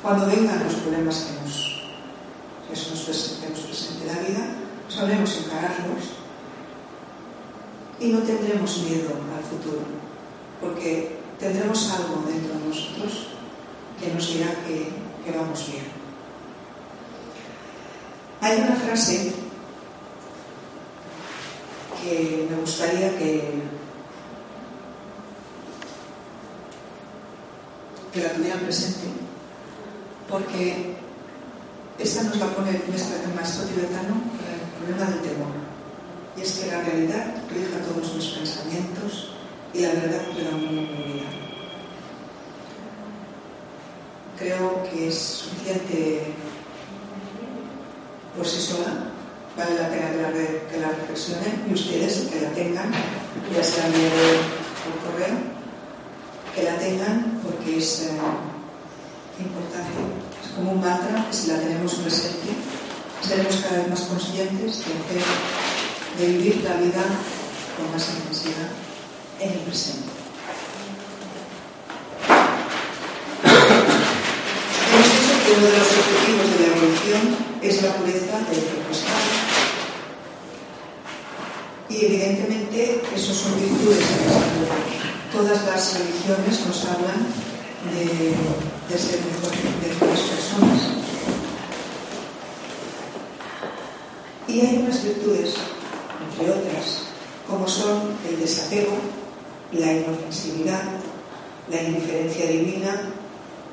[0.00, 1.82] cuando vengan los problemas que nos,
[2.68, 4.46] que nos, presente la vida,
[4.88, 6.04] sabremos encararlos
[7.98, 9.82] y no tendremos miedo al futuro,
[10.60, 13.26] porque tendremos algo dentro de nosotros
[13.98, 15.87] que nos dirá que vamos bien.
[18.40, 19.32] Hay una frase
[22.02, 23.62] que me gustaría que,
[28.12, 29.06] que la tuvieran presente,
[30.28, 30.94] porque
[31.98, 34.22] esta nos la pone el maestro tibetano,
[34.52, 35.68] el problema del temor
[36.38, 39.30] y es que la realidad rija todos mis pensamientos
[39.74, 41.28] y la verdad predomina en mi vida.
[44.38, 46.32] Creo que es suficiente
[48.38, 49.10] por sí sola,
[49.56, 52.92] vale la pena que la, que la reflexionen y ustedes que la tengan,
[53.52, 55.34] ya sea por correo,
[56.54, 58.10] que la tengan porque es eh,
[59.40, 59.90] importante,
[60.44, 62.54] es como un mantra que si la tenemos presente,
[63.26, 67.02] seremos cada vez más conscientes de de vivir la vida
[67.76, 68.70] con más intensidad
[69.40, 70.08] en el presente.
[74.90, 78.92] Hemos dicho que uno de los objetivos de la evolución es la pureza del cuerpo
[81.88, 84.04] Y evidentemente eso son virtudes
[85.32, 87.26] Todas las religiones nos hablan
[87.92, 90.80] de, ser mejores personas.
[94.48, 95.54] Y hay unas virtudes
[96.30, 97.02] entre otras,
[97.48, 98.96] como son el desapego,
[99.72, 100.82] la inofensividad,
[101.70, 103.12] la indiferencia divina,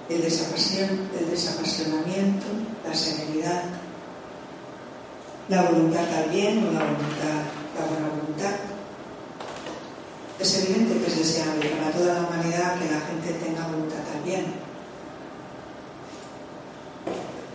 [0.10, 2.46] el, desapasionamiento,
[2.88, 3.64] la serenidad,
[5.50, 7.42] la voluntad al bien o la voluntad,
[7.78, 8.54] la buena voluntad.
[10.40, 14.24] Es evidente que es deseable para toda la humanidad que la gente tenga voluntad al
[14.24, 14.46] bien.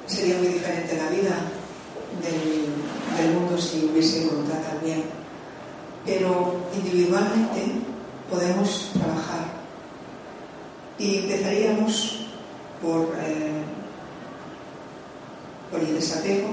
[0.07, 1.36] Sería muy diferente la vida
[2.20, 2.66] del,
[3.16, 5.05] del mundo si hubiese voluntad también.
[6.05, 7.72] Pero individualmente
[8.28, 9.61] podemos trabajar.
[10.98, 12.29] Y empezaríamos
[12.82, 13.62] por, eh,
[15.70, 16.48] por el desapego,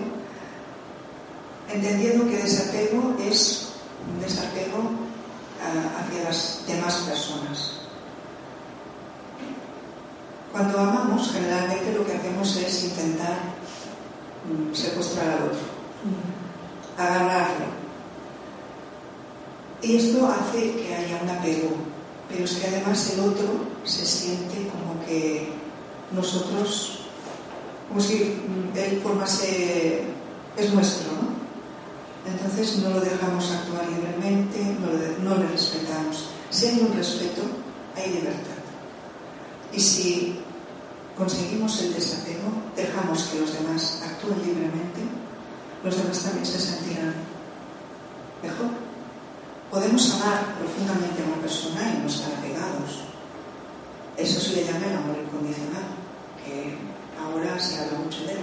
[1.71, 3.73] entendiendo que desapego es
[4.11, 4.91] un desapego
[5.61, 7.73] ah, hacia las demás personas.
[10.51, 13.37] Cuando amamos, generalmente lo que hacemos es intentar
[14.47, 15.77] mm, secuestrar al otro
[16.97, 17.65] agarrarlo.
[19.81, 21.69] Y esto hace que haya un apego,
[22.27, 23.47] pero es que además el otro
[23.83, 25.53] se siente como que
[26.11, 26.99] nosotros,
[27.89, 28.39] como si
[28.75, 30.03] él formase,
[30.55, 31.37] es nuestro, ¿no?
[32.31, 36.25] Entonces no lo dejamos actuar libremente, no, no le respetamos.
[36.49, 37.41] Si hay un respeto,
[37.95, 38.57] hay libertad.
[39.71, 40.39] Y si
[41.17, 45.01] conseguimos el desapego, dejamos que los demás actúen libremente,
[45.83, 47.13] los demás también se sentirán
[48.43, 48.69] mejor.
[49.71, 53.03] Podemos amar profundamente a una persona y no estar apegados.
[54.15, 55.96] Eso se le llama el amor incondicional,
[56.47, 56.77] que
[57.21, 58.39] ahora se habla mucho de él.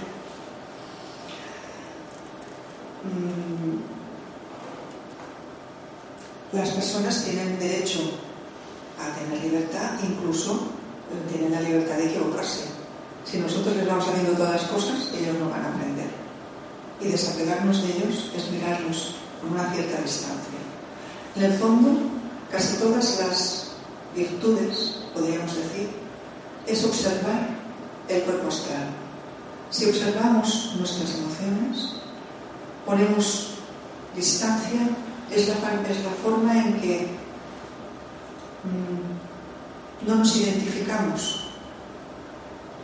[3.03, 3.95] Mm.
[6.55, 7.99] Las personas tienen derecho
[8.99, 10.67] a tener libertad, incluso
[11.29, 12.65] tienen la libertad de equivocarse.
[13.25, 16.25] Si nosotros les vamos haciendo todas las cosas, ellos no van a aprender
[17.01, 20.59] y desapegarnos de ellos es mirarlos con una cierta distancia.
[21.35, 21.89] En el fondo,
[22.51, 23.71] casi todas las
[24.15, 25.89] virtudes, podríamos decir,
[26.65, 27.54] es observar
[28.07, 28.87] el cuerpo astral.
[29.69, 31.93] Si observamos nuestras emociones,
[32.85, 33.55] ponemos
[34.15, 34.89] distancia,
[35.31, 35.55] es la,
[36.23, 37.07] forma en que
[38.63, 41.41] mm, no nos identificamos.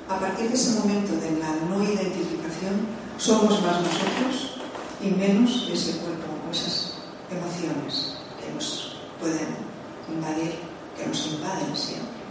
[0.10, 4.58] A partir de ese momento de la no identificación, somos más nosotros
[5.02, 6.94] y menos ese cuerpo o esas
[7.30, 9.56] emociones que nos pueden
[10.12, 10.56] invadir,
[10.98, 12.22] que nos invaden siempre.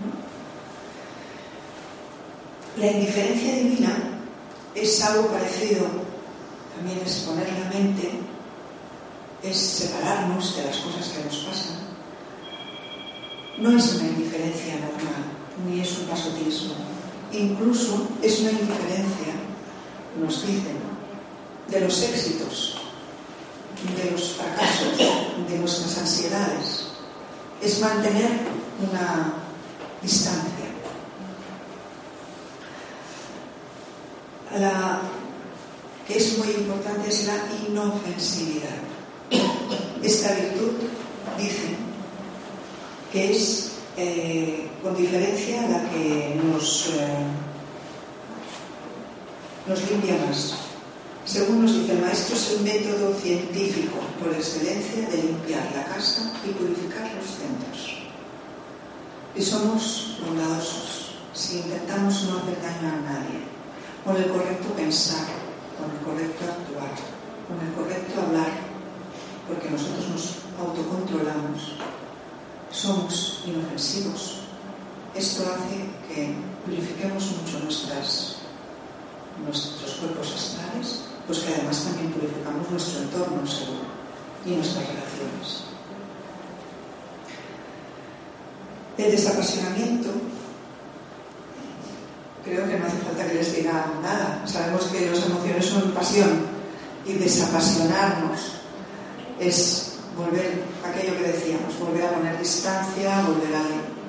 [2.76, 3.96] La indiferencia divina
[4.74, 5.86] es algo parecido,
[6.76, 8.10] también es poner la mente,
[9.42, 11.76] es separarnos de las cosas que nos pasan.
[13.58, 15.24] No es una indiferencia normal,
[15.66, 16.74] ni es un pasotismo.
[17.32, 19.34] Incluso es una indiferencia
[20.18, 20.76] nos dicen
[21.68, 22.76] de los éxitos
[23.96, 24.98] de los fracasos,
[25.48, 26.84] de nuestras ansiedades,
[27.62, 28.30] es mantener
[28.80, 29.32] una
[30.02, 30.49] distancia.
[34.60, 35.00] La
[36.06, 37.36] que es muy importante es la
[37.66, 38.76] inofensividad.
[40.02, 40.72] Esta virtud,
[41.38, 41.76] dicen,
[43.10, 47.24] que es eh, con diferencia la que nos, eh,
[49.66, 50.56] nos limpia más.
[51.24, 56.34] Según nos dice el maestro, es el método científico por excelencia de limpiar la casa
[56.44, 57.96] y purificar los centros.
[59.34, 63.59] Y somos bondadosos si intentamos no hacer daño a nadie,
[64.04, 65.26] con el correcto pensar,
[65.78, 66.94] con el correcto actuar,
[67.48, 68.52] con el correcto hablar,
[69.48, 71.74] porque nosotros nos autocontrolamos,
[72.70, 74.40] somos inofensivos.
[75.14, 76.34] Esto hace que
[76.64, 78.36] purifiquemos mucho nuestras,
[79.44, 83.86] nuestros cuerpos astrales pues que además también purificamos nuestro entorno seguro
[84.44, 85.62] y nuestras relaciones.
[88.98, 90.10] El desapasionamiento,
[92.44, 94.42] creo que no hace falta que les diga nada.
[94.46, 96.46] Sabemos que las emociones son pasión
[97.06, 98.60] y desapasionarnos
[99.38, 104.00] es volver a aquello que decíamos, volver a poner distancia, volver a,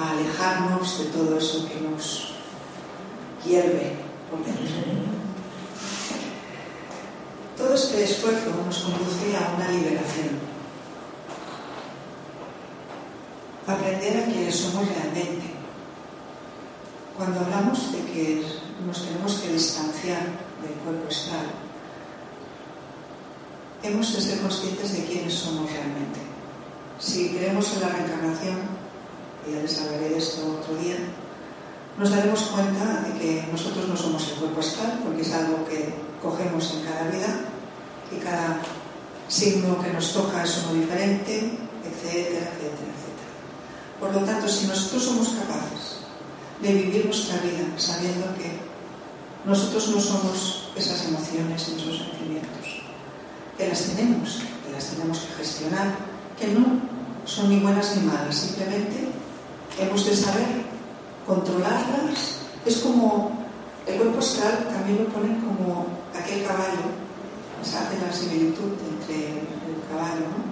[0.00, 2.32] alejarnos de todo eso que nos
[3.44, 3.92] hierve.
[7.56, 10.40] Todo este esfuerzo nos conduce a una liberación.
[13.66, 15.59] Aprender a quiénes somos realmente.
[17.20, 18.42] Cuando hablamos de que
[18.86, 20.24] nos tenemos que distanciar
[20.64, 21.52] del cuerpo astral,
[23.82, 26.18] hemos de ser conscientes de quiénes somos realmente.
[26.98, 28.56] Si creemos en la reencarnación,
[29.46, 30.96] y ya les hablaré de esto otro día,
[31.98, 35.92] nos daremos cuenta de que nosotros no somos el cuerpo astral, porque es algo que
[36.22, 37.36] cogemos en cada vida
[38.10, 38.62] y cada
[39.28, 41.52] signo que nos toca es uno diferente,
[41.84, 43.30] etcétera, etcétera, etcétera.
[44.00, 46.00] Por lo tanto, si nosotros somos capaces
[46.62, 48.58] de vivir nuestra vida sabiendo que
[49.44, 52.82] nosotros no somos esas emociones y esos sentimientos,
[53.56, 55.96] que las tenemos, que las tenemos que gestionar,
[56.38, 56.80] que no
[57.24, 59.08] son ni buenas ni malas, simplemente
[59.78, 60.46] hemos de saber
[61.26, 62.40] controlarlas.
[62.66, 63.32] Es como
[63.86, 67.00] el cuerpo astral también lo ponen como aquel caballo
[67.62, 70.48] se hace la similitud entre el caballo, ¿no?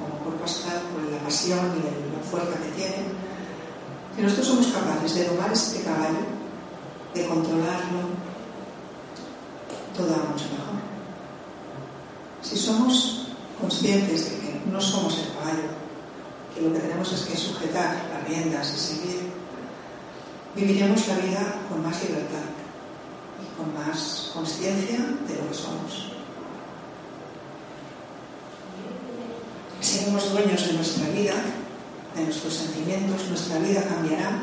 [0.00, 3.12] como cuerpo astral, por la pasión y la fuerza que tiene,
[4.16, 6.24] que nosotros somos capaces de domar este caballo,
[7.14, 8.00] de controlarlo,
[9.94, 10.80] todo va mucho mejor.
[12.42, 13.28] Si somos
[13.60, 15.68] conscientes de que no somos el caballo,
[16.54, 19.20] que lo que tenemos es que sujetar las riendas y seguir,
[20.54, 22.48] viviremos la vida con más libertad
[23.42, 26.16] y con más conciencia de lo que somos.
[29.86, 31.34] seremos dueños de nuestra vida,
[32.16, 34.42] de nuestros sentimientos, nuestra vida cambiará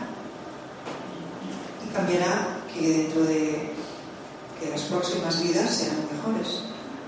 [1.85, 3.73] y cambiará que dentro de
[4.59, 6.61] que las próximas vidas serán mejores.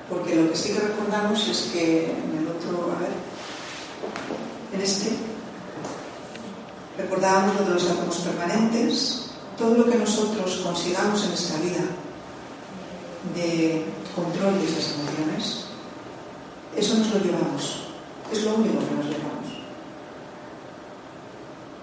[0.10, 3.12] Porque lo que sí que recordamos es que en el otro, a ver,
[4.74, 5.12] en este,
[6.98, 11.82] recordábamos lo de los átomos permanentes, todo lo que nosotros consigamos en esta vida
[13.34, 13.86] de
[14.16, 15.66] control de esas emociones,
[16.76, 17.86] eso nos lo llevamos
[18.32, 19.35] es lo único que nos llevamos.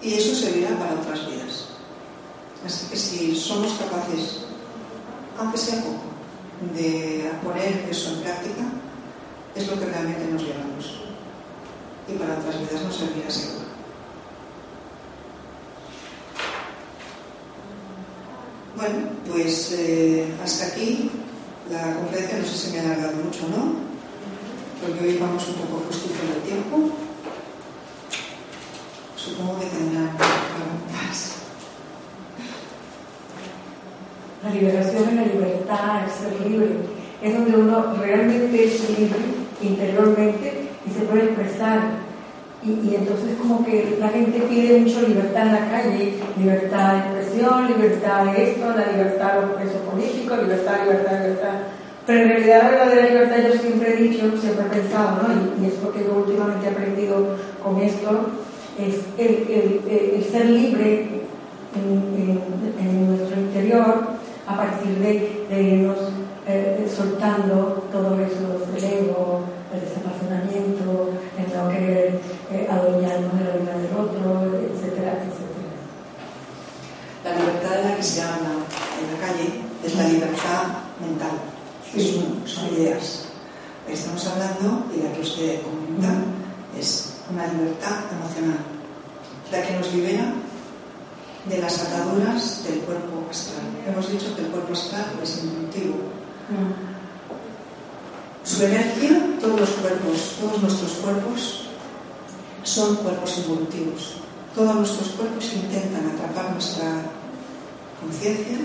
[0.03, 1.67] Y eso servirá para otras vidas.
[2.67, 4.41] Así que si somos capaces,
[5.39, 6.13] aunque sea poco,
[6.75, 8.63] de poner eso en práctica,
[9.55, 11.01] es lo que realmente nos llevamos.
[12.09, 13.63] Y para otras vidas nos servirá seguro.
[18.77, 21.11] Bueno, pues eh, hasta aquí
[21.71, 23.93] la conferencia, no sé si me ha alargado mucho, ¿no?
[24.83, 26.91] porque hoy vamos un poco justito del tiempo.
[29.23, 31.37] Supongo que tendrán preguntas.
[34.43, 36.71] La liberación es la libertad, el ser libre.
[37.23, 39.21] Es donde uno realmente es libre
[39.63, 42.03] interiormente y se puede expresar.
[42.65, 47.69] Y, entonces como que la gente pide mucho libertad en la calle, libertad de expresión,
[47.69, 51.55] libertad de esto, la libertad de los presos políticos, libertad, libertad, libertad.
[52.07, 55.63] Pero en realidad, la verdadera libertad, yo siempre he dicho, siempre he pensado, ¿no?
[55.63, 58.27] y, es porque yo últimamente he aprendido con esto,
[58.79, 61.23] es el, ser libre
[61.75, 64.03] en, nuestro interior
[64.47, 65.99] a partir de, irnos
[66.47, 69.41] eh, soltando todo eso del ego,
[69.73, 72.21] el desapasionamiento, el no querer
[72.51, 75.73] eh, adueñarnos de la vida del otro, etcétera, etcétera.
[77.25, 80.65] La libertad de la que se habla en la calle es la libertad
[81.01, 81.53] mental
[82.47, 83.27] son ideas.
[83.87, 84.87] Estamos hablando
[85.63, 86.25] comunidad,
[86.79, 88.59] es una libertad emocional,
[89.51, 90.33] la que nos libera
[91.47, 93.67] de las ataduras del cuerpo astral.
[93.87, 95.97] Hemos dicho que el cuerpo astral es intuitivo.
[98.45, 101.65] Su energía, todos los cuerpos, todos nuestros cuerpos
[102.65, 104.15] son cuerpos evolutivos.
[104.55, 107.03] Todos nuestros cuerpos intentan atrapar nuestra
[108.01, 108.59] conciencia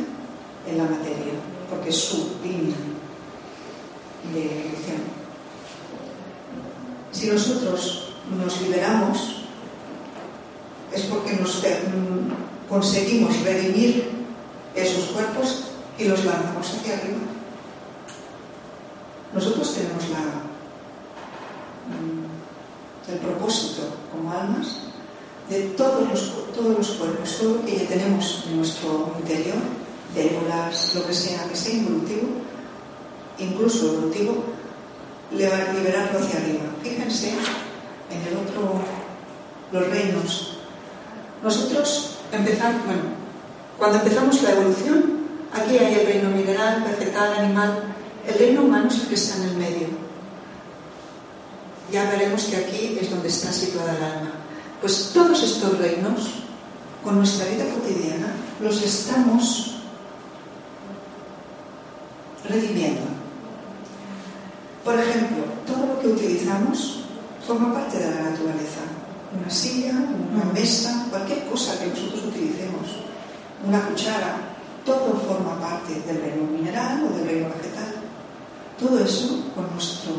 [0.68, 1.34] en la materia,
[1.70, 2.76] porque es su línea
[4.34, 5.18] de evolución.
[7.12, 9.44] Si nosotros nos liberamos,
[10.94, 11.64] es porque nos
[12.70, 14.10] conseguimos redimir
[14.76, 15.64] esos cuerpos
[15.98, 17.18] y los lanzamos hacia arriba.
[19.34, 20.20] Nosotros tenemos la,
[21.94, 24.78] mm, el propósito como almas
[25.50, 29.58] de todos los, todos los cuerpos, todo lo que ya tenemos en nuestro interior,
[30.14, 32.28] células, lo que sea, que sea involutivo,
[33.40, 34.44] incluso evolutivo,
[35.32, 36.64] liberarlo hacia arriba.
[36.82, 37.34] Fíjense
[38.10, 38.82] en el otro,
[39.72, 40.58] los reinos.
[41.44, 43.02] Nosotros empezamos, bueno,
[43.78, 45.18] cuando empezamos la evolución,
[45.54, 47.84] aquí hay el reino mineral, vegetal, animal,
[48.28, 49.88] el reino humano es el que está en el medio.
[51.92, 54.32] Ya veremos que aquí es donde está situada el alma.
[54.82, 56.44] Pues todos estos reinos,
[57.04, 59.78] con nuestra vida cotidiana, los estamos
[62.50, 63.02] redimiendo.
[64.84, 66.97] Por ejemplo, todo lo que utilizamos
[67.48, 68.82] forma parte de la naturaleza.
[69.40, 69.94] Una silla,
[70.34, 73.00] una mesa, cualquier cosa que nosotros utilicemos,
[73.66, 74.36] una cuchara,
[74.86, 77.96] todo forma parte del reino mineral o del reino vegetal.
[78.80, 80.12] Todo eso, con, nuestro,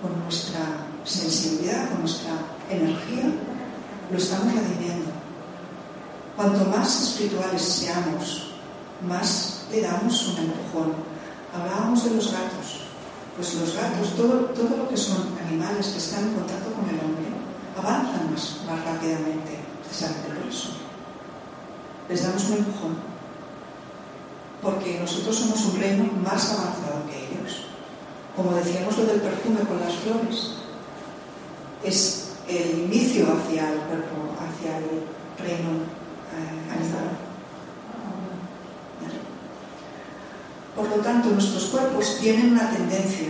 [0.00, 0.60] con nuestra
[1.04, 2.32] sensibilidad, con nuestra
[2.70, 3.24] energía,
[4.10, 5.10] lo estamos redimiendo.
[6.36, 8.52] Cuanto más espirituales seamos,
[9.06, 10.92] más le damos un empujón.
[11.54, 12.91] Hablábamos de los gatos.
[13.36, 17.00] Pues los gatos, todo, todo lo que son animales que están en contacto con el
[17.00, 17.32] hombre,
[17.78, 20.70] avanzan más, más rápidamente, precisamente por eso.
[22.08, 22.96] Les damos un empujón.
[24.60, 27.66] Porque nosotros somos un reino más avanzado que ellos.
[28.36, 30.54] Como decíamos lo del perfume con las flores,
[31.82, 34.84] es el inicio hacia el cuerpo, hacia el
[35.38, 35.70] reino
[36.32, 37.18] eh, animal.
[40.76, 43.28] Por lo tanto, nuestros cuerpos tienen una tendencia,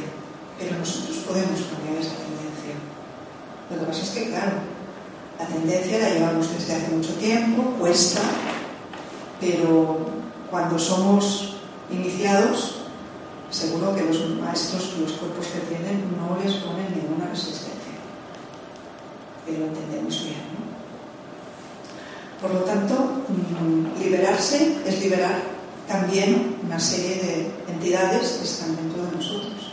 [0.58, 2.74] pero nosotros podemos cambiar esa tendencia.
[3.70, 4.52] Lo que pasa es que, claro,
[5.38, 8.20] la tendencia la llevamos desde hace mucho tiempo, cuesta,
[9.40, 10.06] pero
[10.50, 11.56] cuando somos
[11.90, 12.82] iniciados,
[13.50, 17.72] seguro que los maestros, los cuerpos que tienen, no les ponen ninguna resistencia.
[19.44, 20.62] Pero entendemos bien, ¿no?
[22.40, 22.94] Por lo tanto,
[23.28, 25.61] mm, liberarse es liberar
[25.92, 29.72] también una serie de entidades que están dentro de nosotros.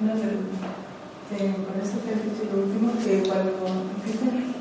[0.00, 4.54] No sé, eh, con dicho lo último, que cuando dicen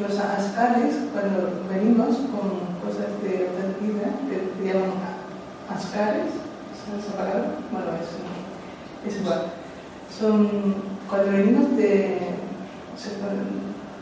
[0.00, 4.90] los ascares, cuando venimos con cosas de otra vida, que se llaman
[5.68, 6.32] ascares,
[6.84, 7.58] ¿sabes esa palabra?
[7.70, 9.52] Bueno, es, es igual.
[10.18, 10.74] Son,
[11.08, 12.18] cuando venimos de,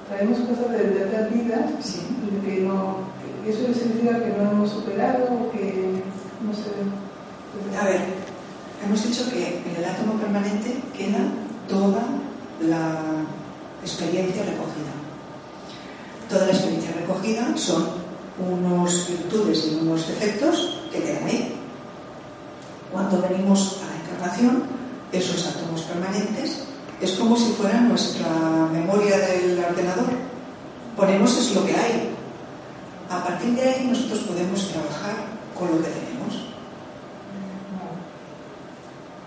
[0.09, 2.01] traemos cosas de, de otras vidas Sí.
[2.45, 2.99] que no,
[3.45, 6.03] que eso significa que no hemos superado o que
[6.43, 6.71] no sé.
[7.81, 8.01] A ver,
[8.85, 11.19] hemos dicho que en el átomo permanente queda
[11.69, 12.03] toda
[12.61, 13.01] la
[13.83, 14.93] experiencia recogida.
[16.29, 17.87] Toda la experiencia recogida son
[18.39, 21.55] unos virtudes y unos defectos que quedan ahí.
[22.93, 24.63] Cuando venimos a la encarnación,
[25.13, 26.65] esos átomos permanentes
[27.01, 28.29] es como si fuera nuestra
[28.73, 30.13] memoria del ordenador.
[30.97, 32.11] Ponemos es lo que hay.
[33.11, 35.15] A partir de ahí nosotros podemos trabajar
[35.57, 36.47] con lo que tenemos.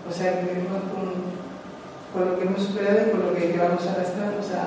[0.08, 1.30] O sea, que venimos con,
[2.12, 4.40] con lo que hemos superado y con lo que llevamos arrastrando.
[4.40, 4.66] O sea,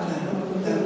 [0.63, 0.79] Claro,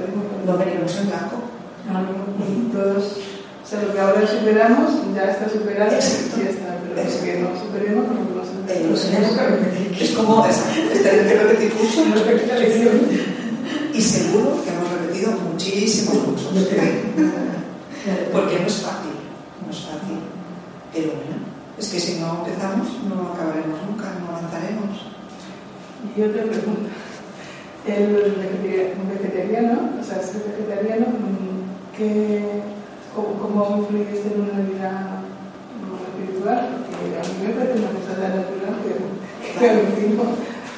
[0.45, 1.38] no, venimos en blanco.
[1.86, 3.18] No, todos,
[3.63, 6.41] o sea, lo que ahora superamos ya está superado Exacto.
[6.41, 6.78] y ya está.
[6.82, 8.05] Pero lo que no superemos,
[8.68, 9.97] no repetir.
[9.99, 12.99] Es como este repetir curso Tenemos que repetir la lección.
[13.93, 16.53] y seguro que hemos repetido muchísimos cursos.
[18.32, 19.15] Porque no es fácil,
[19.65, 20.20] no es fácil.
[20.93, 21.11] Pero
[21.78, 25.01] es que si no empezamos no acabaremos nunca, no avanzaremos.
[26.15, 26.89] Y otra pregunta.
[27.86, 28.36] El
[29.07, 32.43] vegetariano, o sea, ser vegetariano, mm, ¿qué,
[33.15, 35.22] cómo, ¿cómo influye esto en una vida
[36.18, 36.86] espiritual?
[37.15, 40.23] Porque a mí me parece una cosa tan natural que, que alucino.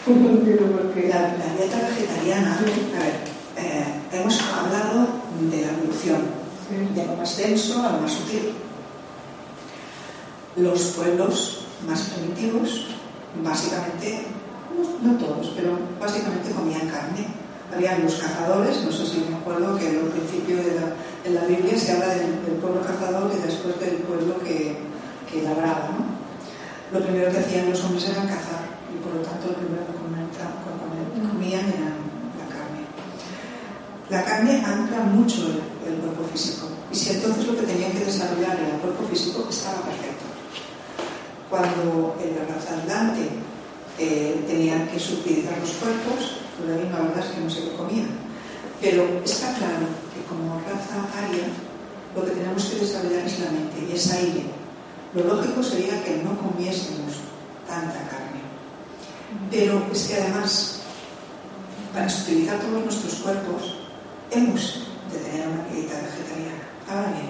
[0.08, 1.08] No entiendo por qué.
[1.10, 5.08] La, la dieta vegetariana, a ver, eh, hemos hablado
[5.52, 6.22] de la evolución,
[6.70, 6.76] Sí.
[6.96, 8.54] de lo más denso a lo más sutil.
[10.56, 12.88] Los pueblos más primitivos,
[13.44, 14.26] básicamente,
[15.04, 17.28] no, todos, pero básicamente comían carne.
[17.74, 21.42] Habían los cazadores, no sé si me acuerdo que al principio de la, en la
[21.46, 24.76] Biblia se habla del, pueblo cazador y después del pueblo que,
[25.32, 25.90] que labraba.
[25.90, 26.19] ¿no?
[26.92, 29.94] Lo primero que hacían los hombres era cazar y por lo tanto lo primero que
[31.22, 31.94] comían era
[32.40, 32.82] la carne.
[34.10, 35.48] La carne ancla mucho
[35.86, 39.48] el, cuerpo físico y si entonces lo que tenía que desarrollar era el cuerpo físico
[39.50, 40.30] estaba perfecto
[41.50, 43.28] cuando el atlante
[43.98, 48.06] eh, tenía que sutilizar los cuerpos, todavía la verdad es que no sé qué comía.
[48.80, 51.50] Pero está claro que como raza aria,
[52.16, 54.59] lo que tenemos que desarrollar es la mente y es aire.
[55.14, 57.14] Lo lógico sería que no comiésemos
[57.68, 58.42] tanta carne.
[59.50, 60.80] Pero es que además,
[61.94, 63.78] para sutilizar todos nuestros cuerpos,
[64.30, 66.64] hemos de tener una dieta vegetariana.
[66.88, 67.30] Ahora bien,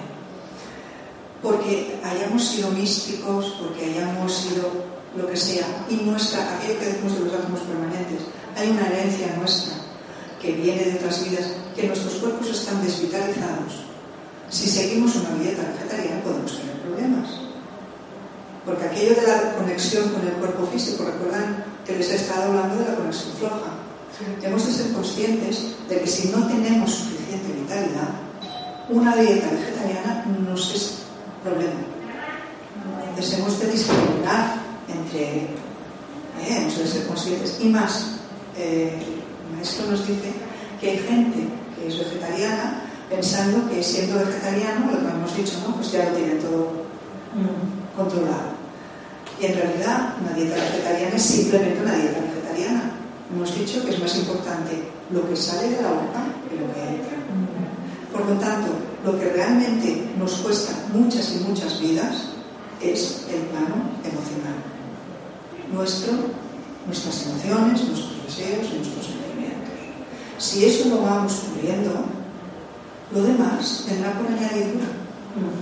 [1.42, 4.70] porque hayamos sido místicos, porque hayamos sido
[5.16, 8.20] lo que sea, y nuestra, aquello que decimos de los átomos permanentes,
[8.56, 9.74] hay una herencia nuestra
[10.40, 13.84] que viene de otras vidas, que nuestros cuerpos están desvitalizados.
[14.50, 17.49] Si seguimos una dieta vegetariana podemos tener problemas.
[18.64, 22.76] Porque aquello de la conexión con el cuerpo físico, recuerdan que les he estado hablando
[22.76, 23.72] de la conexión floja.
[24.40, 28.10] Tenemos que ser conscientes de que si no tenemos suficiente vitalidad,
[28.90, 30.98] una dieta vegetariana nos es
[31.42, 31.80] problema.
[33.08, 35.48] Entonces hemos de discriminar entre, eh,
[36.48, 37.56] hemos de ser conscientes.
[37.60, 38.16] Y más,
[38.58, 40.32] eh, el maestro nos dice
[40.80, 45.76] que hay gente que es vegetariana pensando que siendo vegetariano, lo que hemos dicho, ¿no?
[45.76, 46.90] pues ya lo tiene todo
[48.00, 48.56] controlado.
[49.40, 52.82] Y en realidad una dieta vegetariana es simplemente una dieta vegetariana.
[53.32, 56.80] Hemos dicho que es más importante lo que sale de la boca que lo que
[56.80, 57.16] entra.
[58.12, 58.72] Por lo tanto,
[59.04, 62.30] lo que realmente nos cuesta muchas y muchas vidas
[62.82, 64.58] es el plano emocional.
[65.72, 66.12] Nuestro,
[66.86, 69.70] nuestras emociones, nuestros deseos nuestros sentimientos.
[70.38, 72.04] Si eso lo vamos cubriendo,
[73.12, 74.86] lo demás tendrá por añadidura,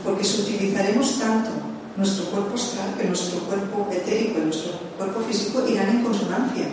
[0.05, 1.68] porque si utilizaremos tanto
[1.99, 6.67] nuestro cuerpo astral que nuestro cuerpo etérico y nuestro cuerpo físico irán en consonancia.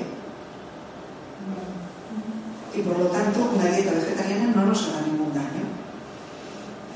[2.76, 5.66] Y por lo tanto, una dieta vegetariana no nos hará ningún daño.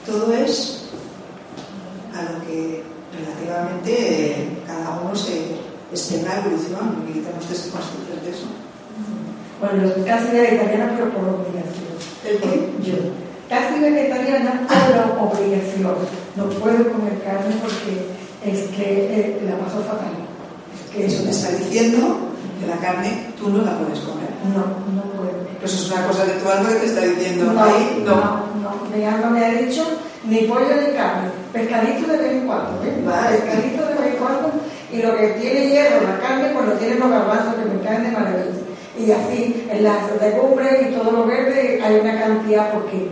[0.05, 0.83] Todo es
[2.15, 2.83] a lo que
[3.17, 5.57] relativamente cada uno se
[5.91, 8.45] en la evolución y tenemos que ser conscientes de eso.
[9.59, 11.97] Bueno, yo casi vegetariana, pero por obligación.
[12.25, 12.69] ¿El qué?
[12.83, 12.95] Yo.
[13.49, 15.95] Casi vegetariana por obligación.
[16.39, 18.07] No puedo comer carne porque
[18.47, 20.15] es que eh, la paso fatal.
[20.95, 22.15] Que eso te está diciendo
[22.59, 24.31] que la carne tú no la puedes comer.
[24.55, 24.63] No,
[24.95, 25.35] no puedo.
[25.59, 27.51] Pues es una cosa que tu alma te está diciendo.
[27.51, 28.95] No, ahí no, no.
[28.95, 29.83] Mi alma me ha dicho
[30.23, 33.03] ni pollo ni carne, pescadito de vez en cuando, ¿eh?
[33.05, 33.37] Vale.
[33.37, 34.51] Pescadito de vez en cuando,
[34.91, 38.03] y lo que tiene hierro, la carne, pues lo tienen los garbanzos que me caen
[38.03, 38.69] de maravilla.
[38.97, 43.09] Y así, en las legumbres y todo lo verde hay una cantidad porque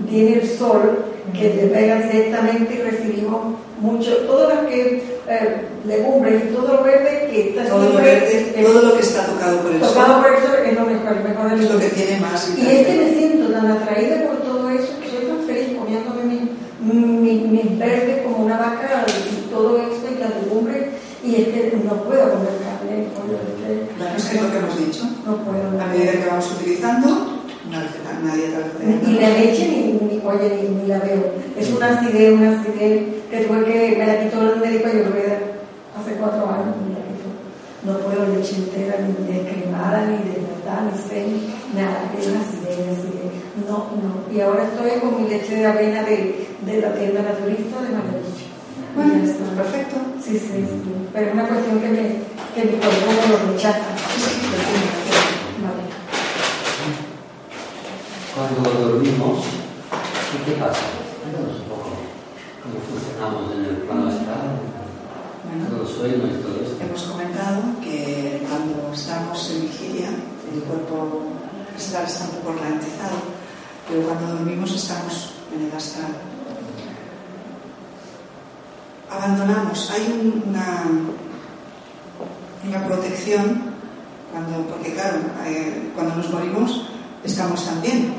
[0.00, 1.04] viene el sol
[1.38, 6.82] que te pega directamente y recibimos mucho, todo lo que, eh, legumbres y todo lo
[6.84, 9.80] verde que está todo lo, siempre verde, en- todo lo que está tocado por el
[9.80, 12.66] tocado sol por el sol es lo mejor, mejor es lo que tiene más Y
[12.66, 16.94] es que me siento tan atraída por todo eso que soy tan feliz comiéndome mi-
[16.94, 20.84] mi- mis verdes como una vaca y todo esto y las legumbres
[21.24, 24.78] y es que no puedo comer carne, es Bueno, es que es lo que hemos
[24.78, 25.04] dicho.
[25.26, 25.82] no puedo.
[25.82, 27.25] A medida que vamos utilizando
[27.78, 29.20] una, una dieta Y vegetariana.
[29.28, 31.32] la leche ni, ni, oye, ni, ni la veo.
[31.56, 35.38] Es una acidez, una acidez que tuve que, me la quitó el médico ayurveda
[35.98, 37.28] hace cuatro años, me la quitó.
[37.84, 42.98] No puedo leche entera, ni descremada, ni de verdad, ni semi, nada, es una acidez,
[42.98, 43.32] acidez.
[43.68, 44.34] No, no.
[44.34, 48.46] Y ahora estoy con mi leche de avena de, de la tienda naturista de Maravilla.
[48.94, 49.44] Bueno, está.
[49.62, 49.96] perfecto.
[50.22, 50.66] Sí, sí, sí.
[51.12, 52.02] Pero es una cuestión que, me,
[52.54, 53.78] que mi cuerpo me lo rechaza.
[53.80, 54.85] Vale.
[58.48, 59.44] Cuando dormimos,
[60.34, 60.80] ¿y qué pasa?
[61.22, 61.90] Cuéntanos un poco
[62.62, 64.62] cómo funcionamos en el plano astral,
[65.44, 66.84] Bueno, todo el sueño y todo esto.
[66.84, 70.08] hemos comentado que cuando estamos en vigilia,
[70.52, 71.22] el cuerpo
[71.76, 73.16] astral está un poco ralentizado,
[73.88, 76.12] pero cuando dormimos estamos en el astral.
[79.10, 80.84] Abandonamos, hay un- una,
[82.68, 83.74] una protección,
[84.32, 86.82] cuando, porque claro, eh, cuando nos morimos
[87.24, 88.14] estamos también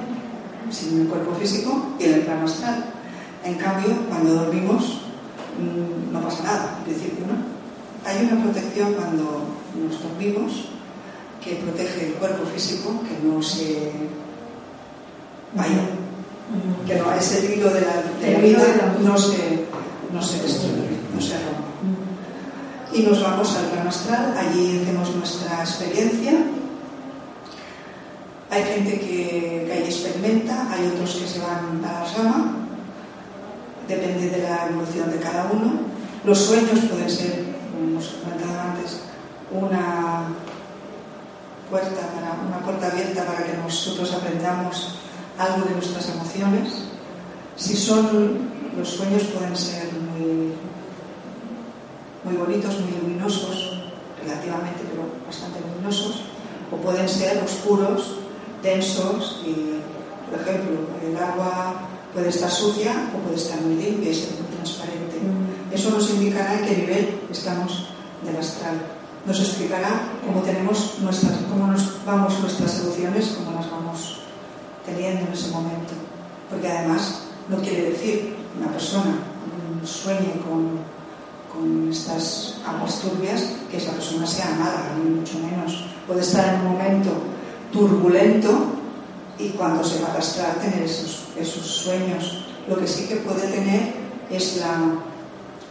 [0.71, 2.85] sin el cuerpo físico y en el plano astral.
[3.43, 5.01] En cambio, cuando dormimos
[5.57, 7.57] mm, no pasa nada, en principio, ¿no?
[8.09, 10.69] Hay una protección cuando nos dormimos
[11.43, 13.91] que protege el cuerpo físico, que no se
[15.55, 15.89] vaya,
[16.85, 19.65] que no, ese hilo de la, de vida no se,
[20.13, 21.67] no se destruye, no se rompe.
[22.93, 26.33] Y nos vamos al plano astral, allí hacemos nuestra experiencia.
[28.57, 32.55] Hay gente que, ahí experimenta, hay otros que se van a la rama,
[33.87, 35.73] depende de la evolución de cada uno.
[36.25, 39.01] Los sueños pueden ser, como hemos comentado antes,
[39.51, 40.29] una
[41.69, 44.95] puerta, para, una puerta abierta para que nosotros aprendamos
[45.37, 46.73] algo de nuestras emociones.
[47.57, 50.53] Si son, los sueños pueden ser muy,
[52.23, 53.83] muy bonitos, muy luminosos,
[54.23, 56.23] relativamente, pero bastante luminosos,
[56.71, 58.25] o pueden ser oscuros,
[58.63, 59.81] densos y,
[60.29, 64.55] por ejemplo, el agua puede estar sucia o puede estar muy limpia y ser muy
[64.55, 65.17] transparente.
[65.71, 67.89] Eso nos indicará en qué nivel estamos
[68.23, 68.75] del astral.
[69.25, 74.19] Nos explicará cómo tenemos nuestras, cómo nos vamos nuestras emociones, cómo las vamos
[74.85, 75.93] teniendo en ese momento.
[76.49, 79.15] Porque además no quiere decir una persona
[79.83, 80.79] sueñe con,
[81.53, 85.85] con estas aguas turbias que esa persona sea mala, ni mucho menos.
[86.07, 87.11] Puede estar en un momento
[87.71, 88.73] turbulento
[89.39, 92.45] y cuando se va a arrastrar tener esos, esos sueños.
[92.67, 93.93] Lo que sí que puede tener
[94.31, 94.95] es la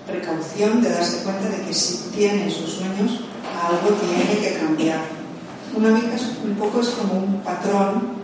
[0.06, 3.20] precaución de darse cuenta de que si tiene esos sueños,
[3.60, 5.00] algo tiene que cambiar.
[5.74, 8.16] Una mica es, un poco es como un patrón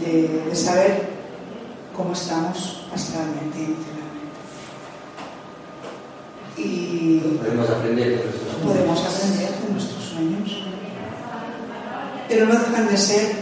[0.00, 1.08] de, de saber
[1.96, 4.06] cómo estamos astralmente y emocionalmente.
[6.58, 8.66] Y Podemos aprender de nuestros sueños.
[8.66, 10.65] podemos aprender de nuestros sueños.
[12.28, 13.32] Pero no dejan de ser,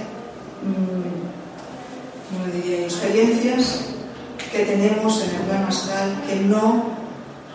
[0.63, 3.81] mm, como diría, experiencias
[4.53, 6.85] que tenemos en el plano astral que no,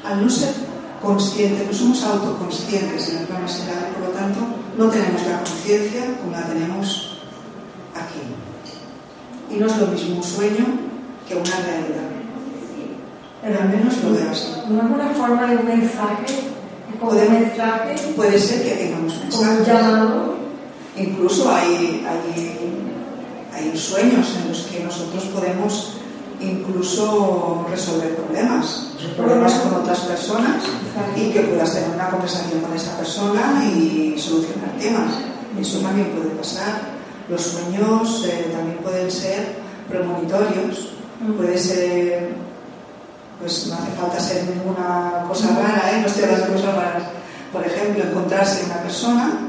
[0.03, 0.53] al no ser
[1.01, 4.39] conscientes, no somos autoconscientes en el plano astral, por lo tanto,
[4.77, 7.19] no tenemos la conciencia como la tenemos
[7.95, 8.21] aquí.
[9.53, 10.65] Y no es lo mismo un sueño
[11.27, 12.09] que una realidad.
[13.41, 14.51] Pero al menos lo veo así.
[14.67, 16.25] No es una forma de un mensaje,
[16.99, 19.67] como un mensaje, Puede ser que tengamos como un mensajes.
[19.67, 20.38] llamado.
[20.99, 22.59] Incluso hay, hay,
[23.53, 25.99] hay sueños en los que nosotros podemos
[26.41, 30.63] incluso resolver problemas, problemas con otras personas
[31.15, 35.13] y que puedas tener una conversación con esa persona y solucionar temas.
[35.59, 36.99] Eso también puede pasar.
[37.29, 40.89] Los sueños eh, también pueden ser premonitorios,
[41.37, 42.29] puede ser,
[43.39, 46.01] pues no hace falta ser ninguna cosa rara, ¿eh?
[46.01, 47.03] no estoy hablando de cosas raras.
[47.51, 49.48] Por ejemplo, encontrarse una persona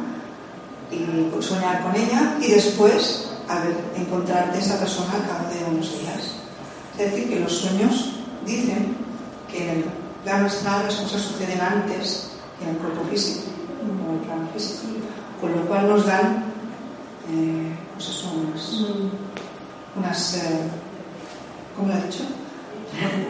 [0.91, 5.91] y soñar con ella y después a ver, encontrarte esa persona al cabo de unos
[5.99, 6.34] días.
[6.97, 8.12] Es decir, que los sueños
[8.47, 8.97] dicen
[9.51, 9.84] que en el
[10.22, 13.43] plano astral las cosas suceden antes que en el cuerpo físico,
[13.82, 14.82] en el plano físico,
[15.41, 16.45] con lo cual nos dan
[17.32, 18.84] eh, pues eso, unas,
[19.97, 20.61] unas eh,
[21.76, 22.24] ¿cómo lo ha dicho?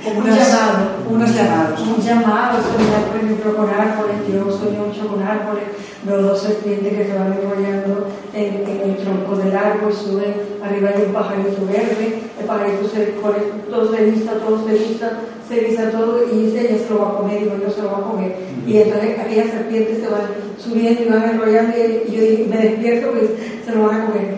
[0.05, 0.79] Como Un unas- llamado.
[1.11, 1.81] unos llamados.
[1.81, 4.17] Un llamado, soñar, por ejemplo, con árboles.
[4.33, 5.65] Yo sueño mucho con árboles.
[6.03, 10.33] Veo dos serpientes que se van enrollando en, en el tronco del árbol, suben
[10.65, 12.23] arriba hay un pajarito verde.
[12.41, 13.37] El pajarito se pone,
[13.71, 17.09] todo se vista, todo se vista, se vista todo y dice, ella se lo va
[17.11, 18.35] a comer, digo, yo se lo va a comer.
[18.67, 20.23] Y entonces aquellas serpientes se van
[20.59, 23.25] subiendo y van enrollando y, y yo me despierto, pues
[23.67, 24.35] se lo van a comer.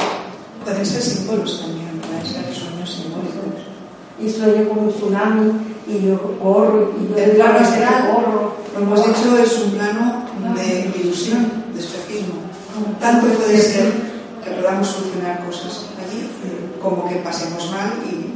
[0.65, 3.63] Pueden ser símbolos también, pueden ser sueños simbólicos.
[4.25, 5.53] Y sueño con un tsunami
[5.87, 8.53] y yo corro y yo El plano astral, corro.
[8.75, 12.35] Lo hemos dicho, es un plano de ilusión, de espejismo.
[13.01, 13.93] Tanto puede ser
[14.43, 16.31] que podamos solucionar cosas allí,
[16.81, 18.33] como que pasemos mal y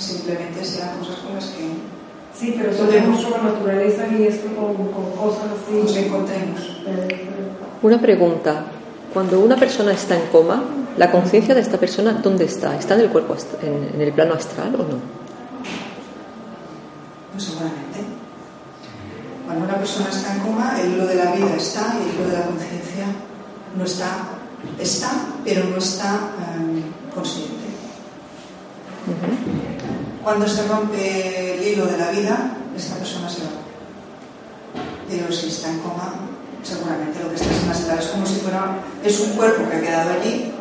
[0.00, 1.96] simplemente sean cosas con las que
[2.38, 2.70] Sí, pero
[3.08, 5.98] mucho con naturaleza y esto con, con cosas nos así.
[6.04, 6.60] encontremos.
[6.86, 7.28] Eh, eh,
[7.80, 8.62] Una pregunta.
[9.12, 10.62] Cuando una persona está en coma,
[10.96, 12.76] ¿la conciencia de esta persona dónde está?
[12.76, 14.98] ¿Está en el cuerpo, en, en el plano astral o no?
[17.32, 18.00] Pues seguramente.
[19.44, 22.28] Cuando una persona está en coma, el hilo de la vida está y el hilo
[22.28, 23.06] de la conciencia
[23.76, 24.08] no está.
[24.80, 25.10] Está,
[25.44, 27.66] pero no está eh, consciente.
[30.24, 33.50] Cuando se rompe el hilo de la vida, esta persona se va.
[35.08, 36.14] Pero si está en coma,
[36.66, 39.80] seguramente lo que está en astral es como si fuera, es un cuerpo que ha
[39.80, 40.52] quedado allí,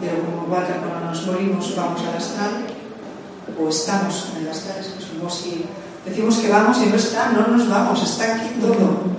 [0.00, 2.66] pero como que cuando nos morimos vamos al astral,
[3.60, 5.66] o estamos en el astral, es como si
[6.04, 9.16] decimos que vamos y no está, no nos vamos, está aquí todo.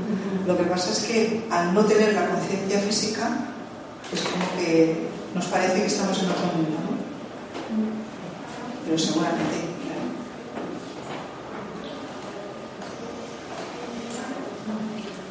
[0.47, 3.29] Lo que pasa es que al no tener la conciencia física,
[4.11, 6.97] es como que nos parece que estamos en otro mundo, ¿no?
[8.85, 10.07] Pero seguramente, claro.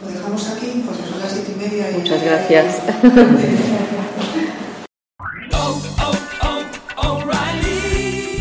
[0.02, 1.90] Lo dejamos aquí, porque son las siete y media.
[1.90, 2.82] Y Muchas gracias.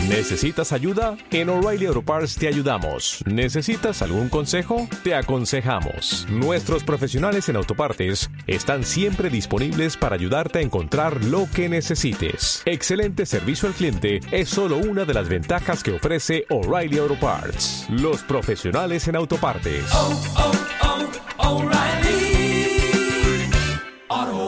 [0.10, 1.18] ¿Necesitas ayuda?
[1.30, 3.24] En O'Reilly Auto Parts te ayudamos.
[3.28, 4.88] ¿Necesitas algún consejo?
[5.04, 6.26] Te aconsejamos.
[6.32, 12.64] Nuestros profesionales en autopartes están siempre disponibles para ayudarte a encontrar lo que necesites.
[12.66, 17.86] Excelente servicio al cliente es solo una de las ventajas que ofrece O'Reilly Auto Parts.
[17.90, 19.86] Los profesionales en autopartes.
[19.94, 20.85] oh, oh,
[21.48, 22.16] O'Reilly.
[24.10, 24.45] Auto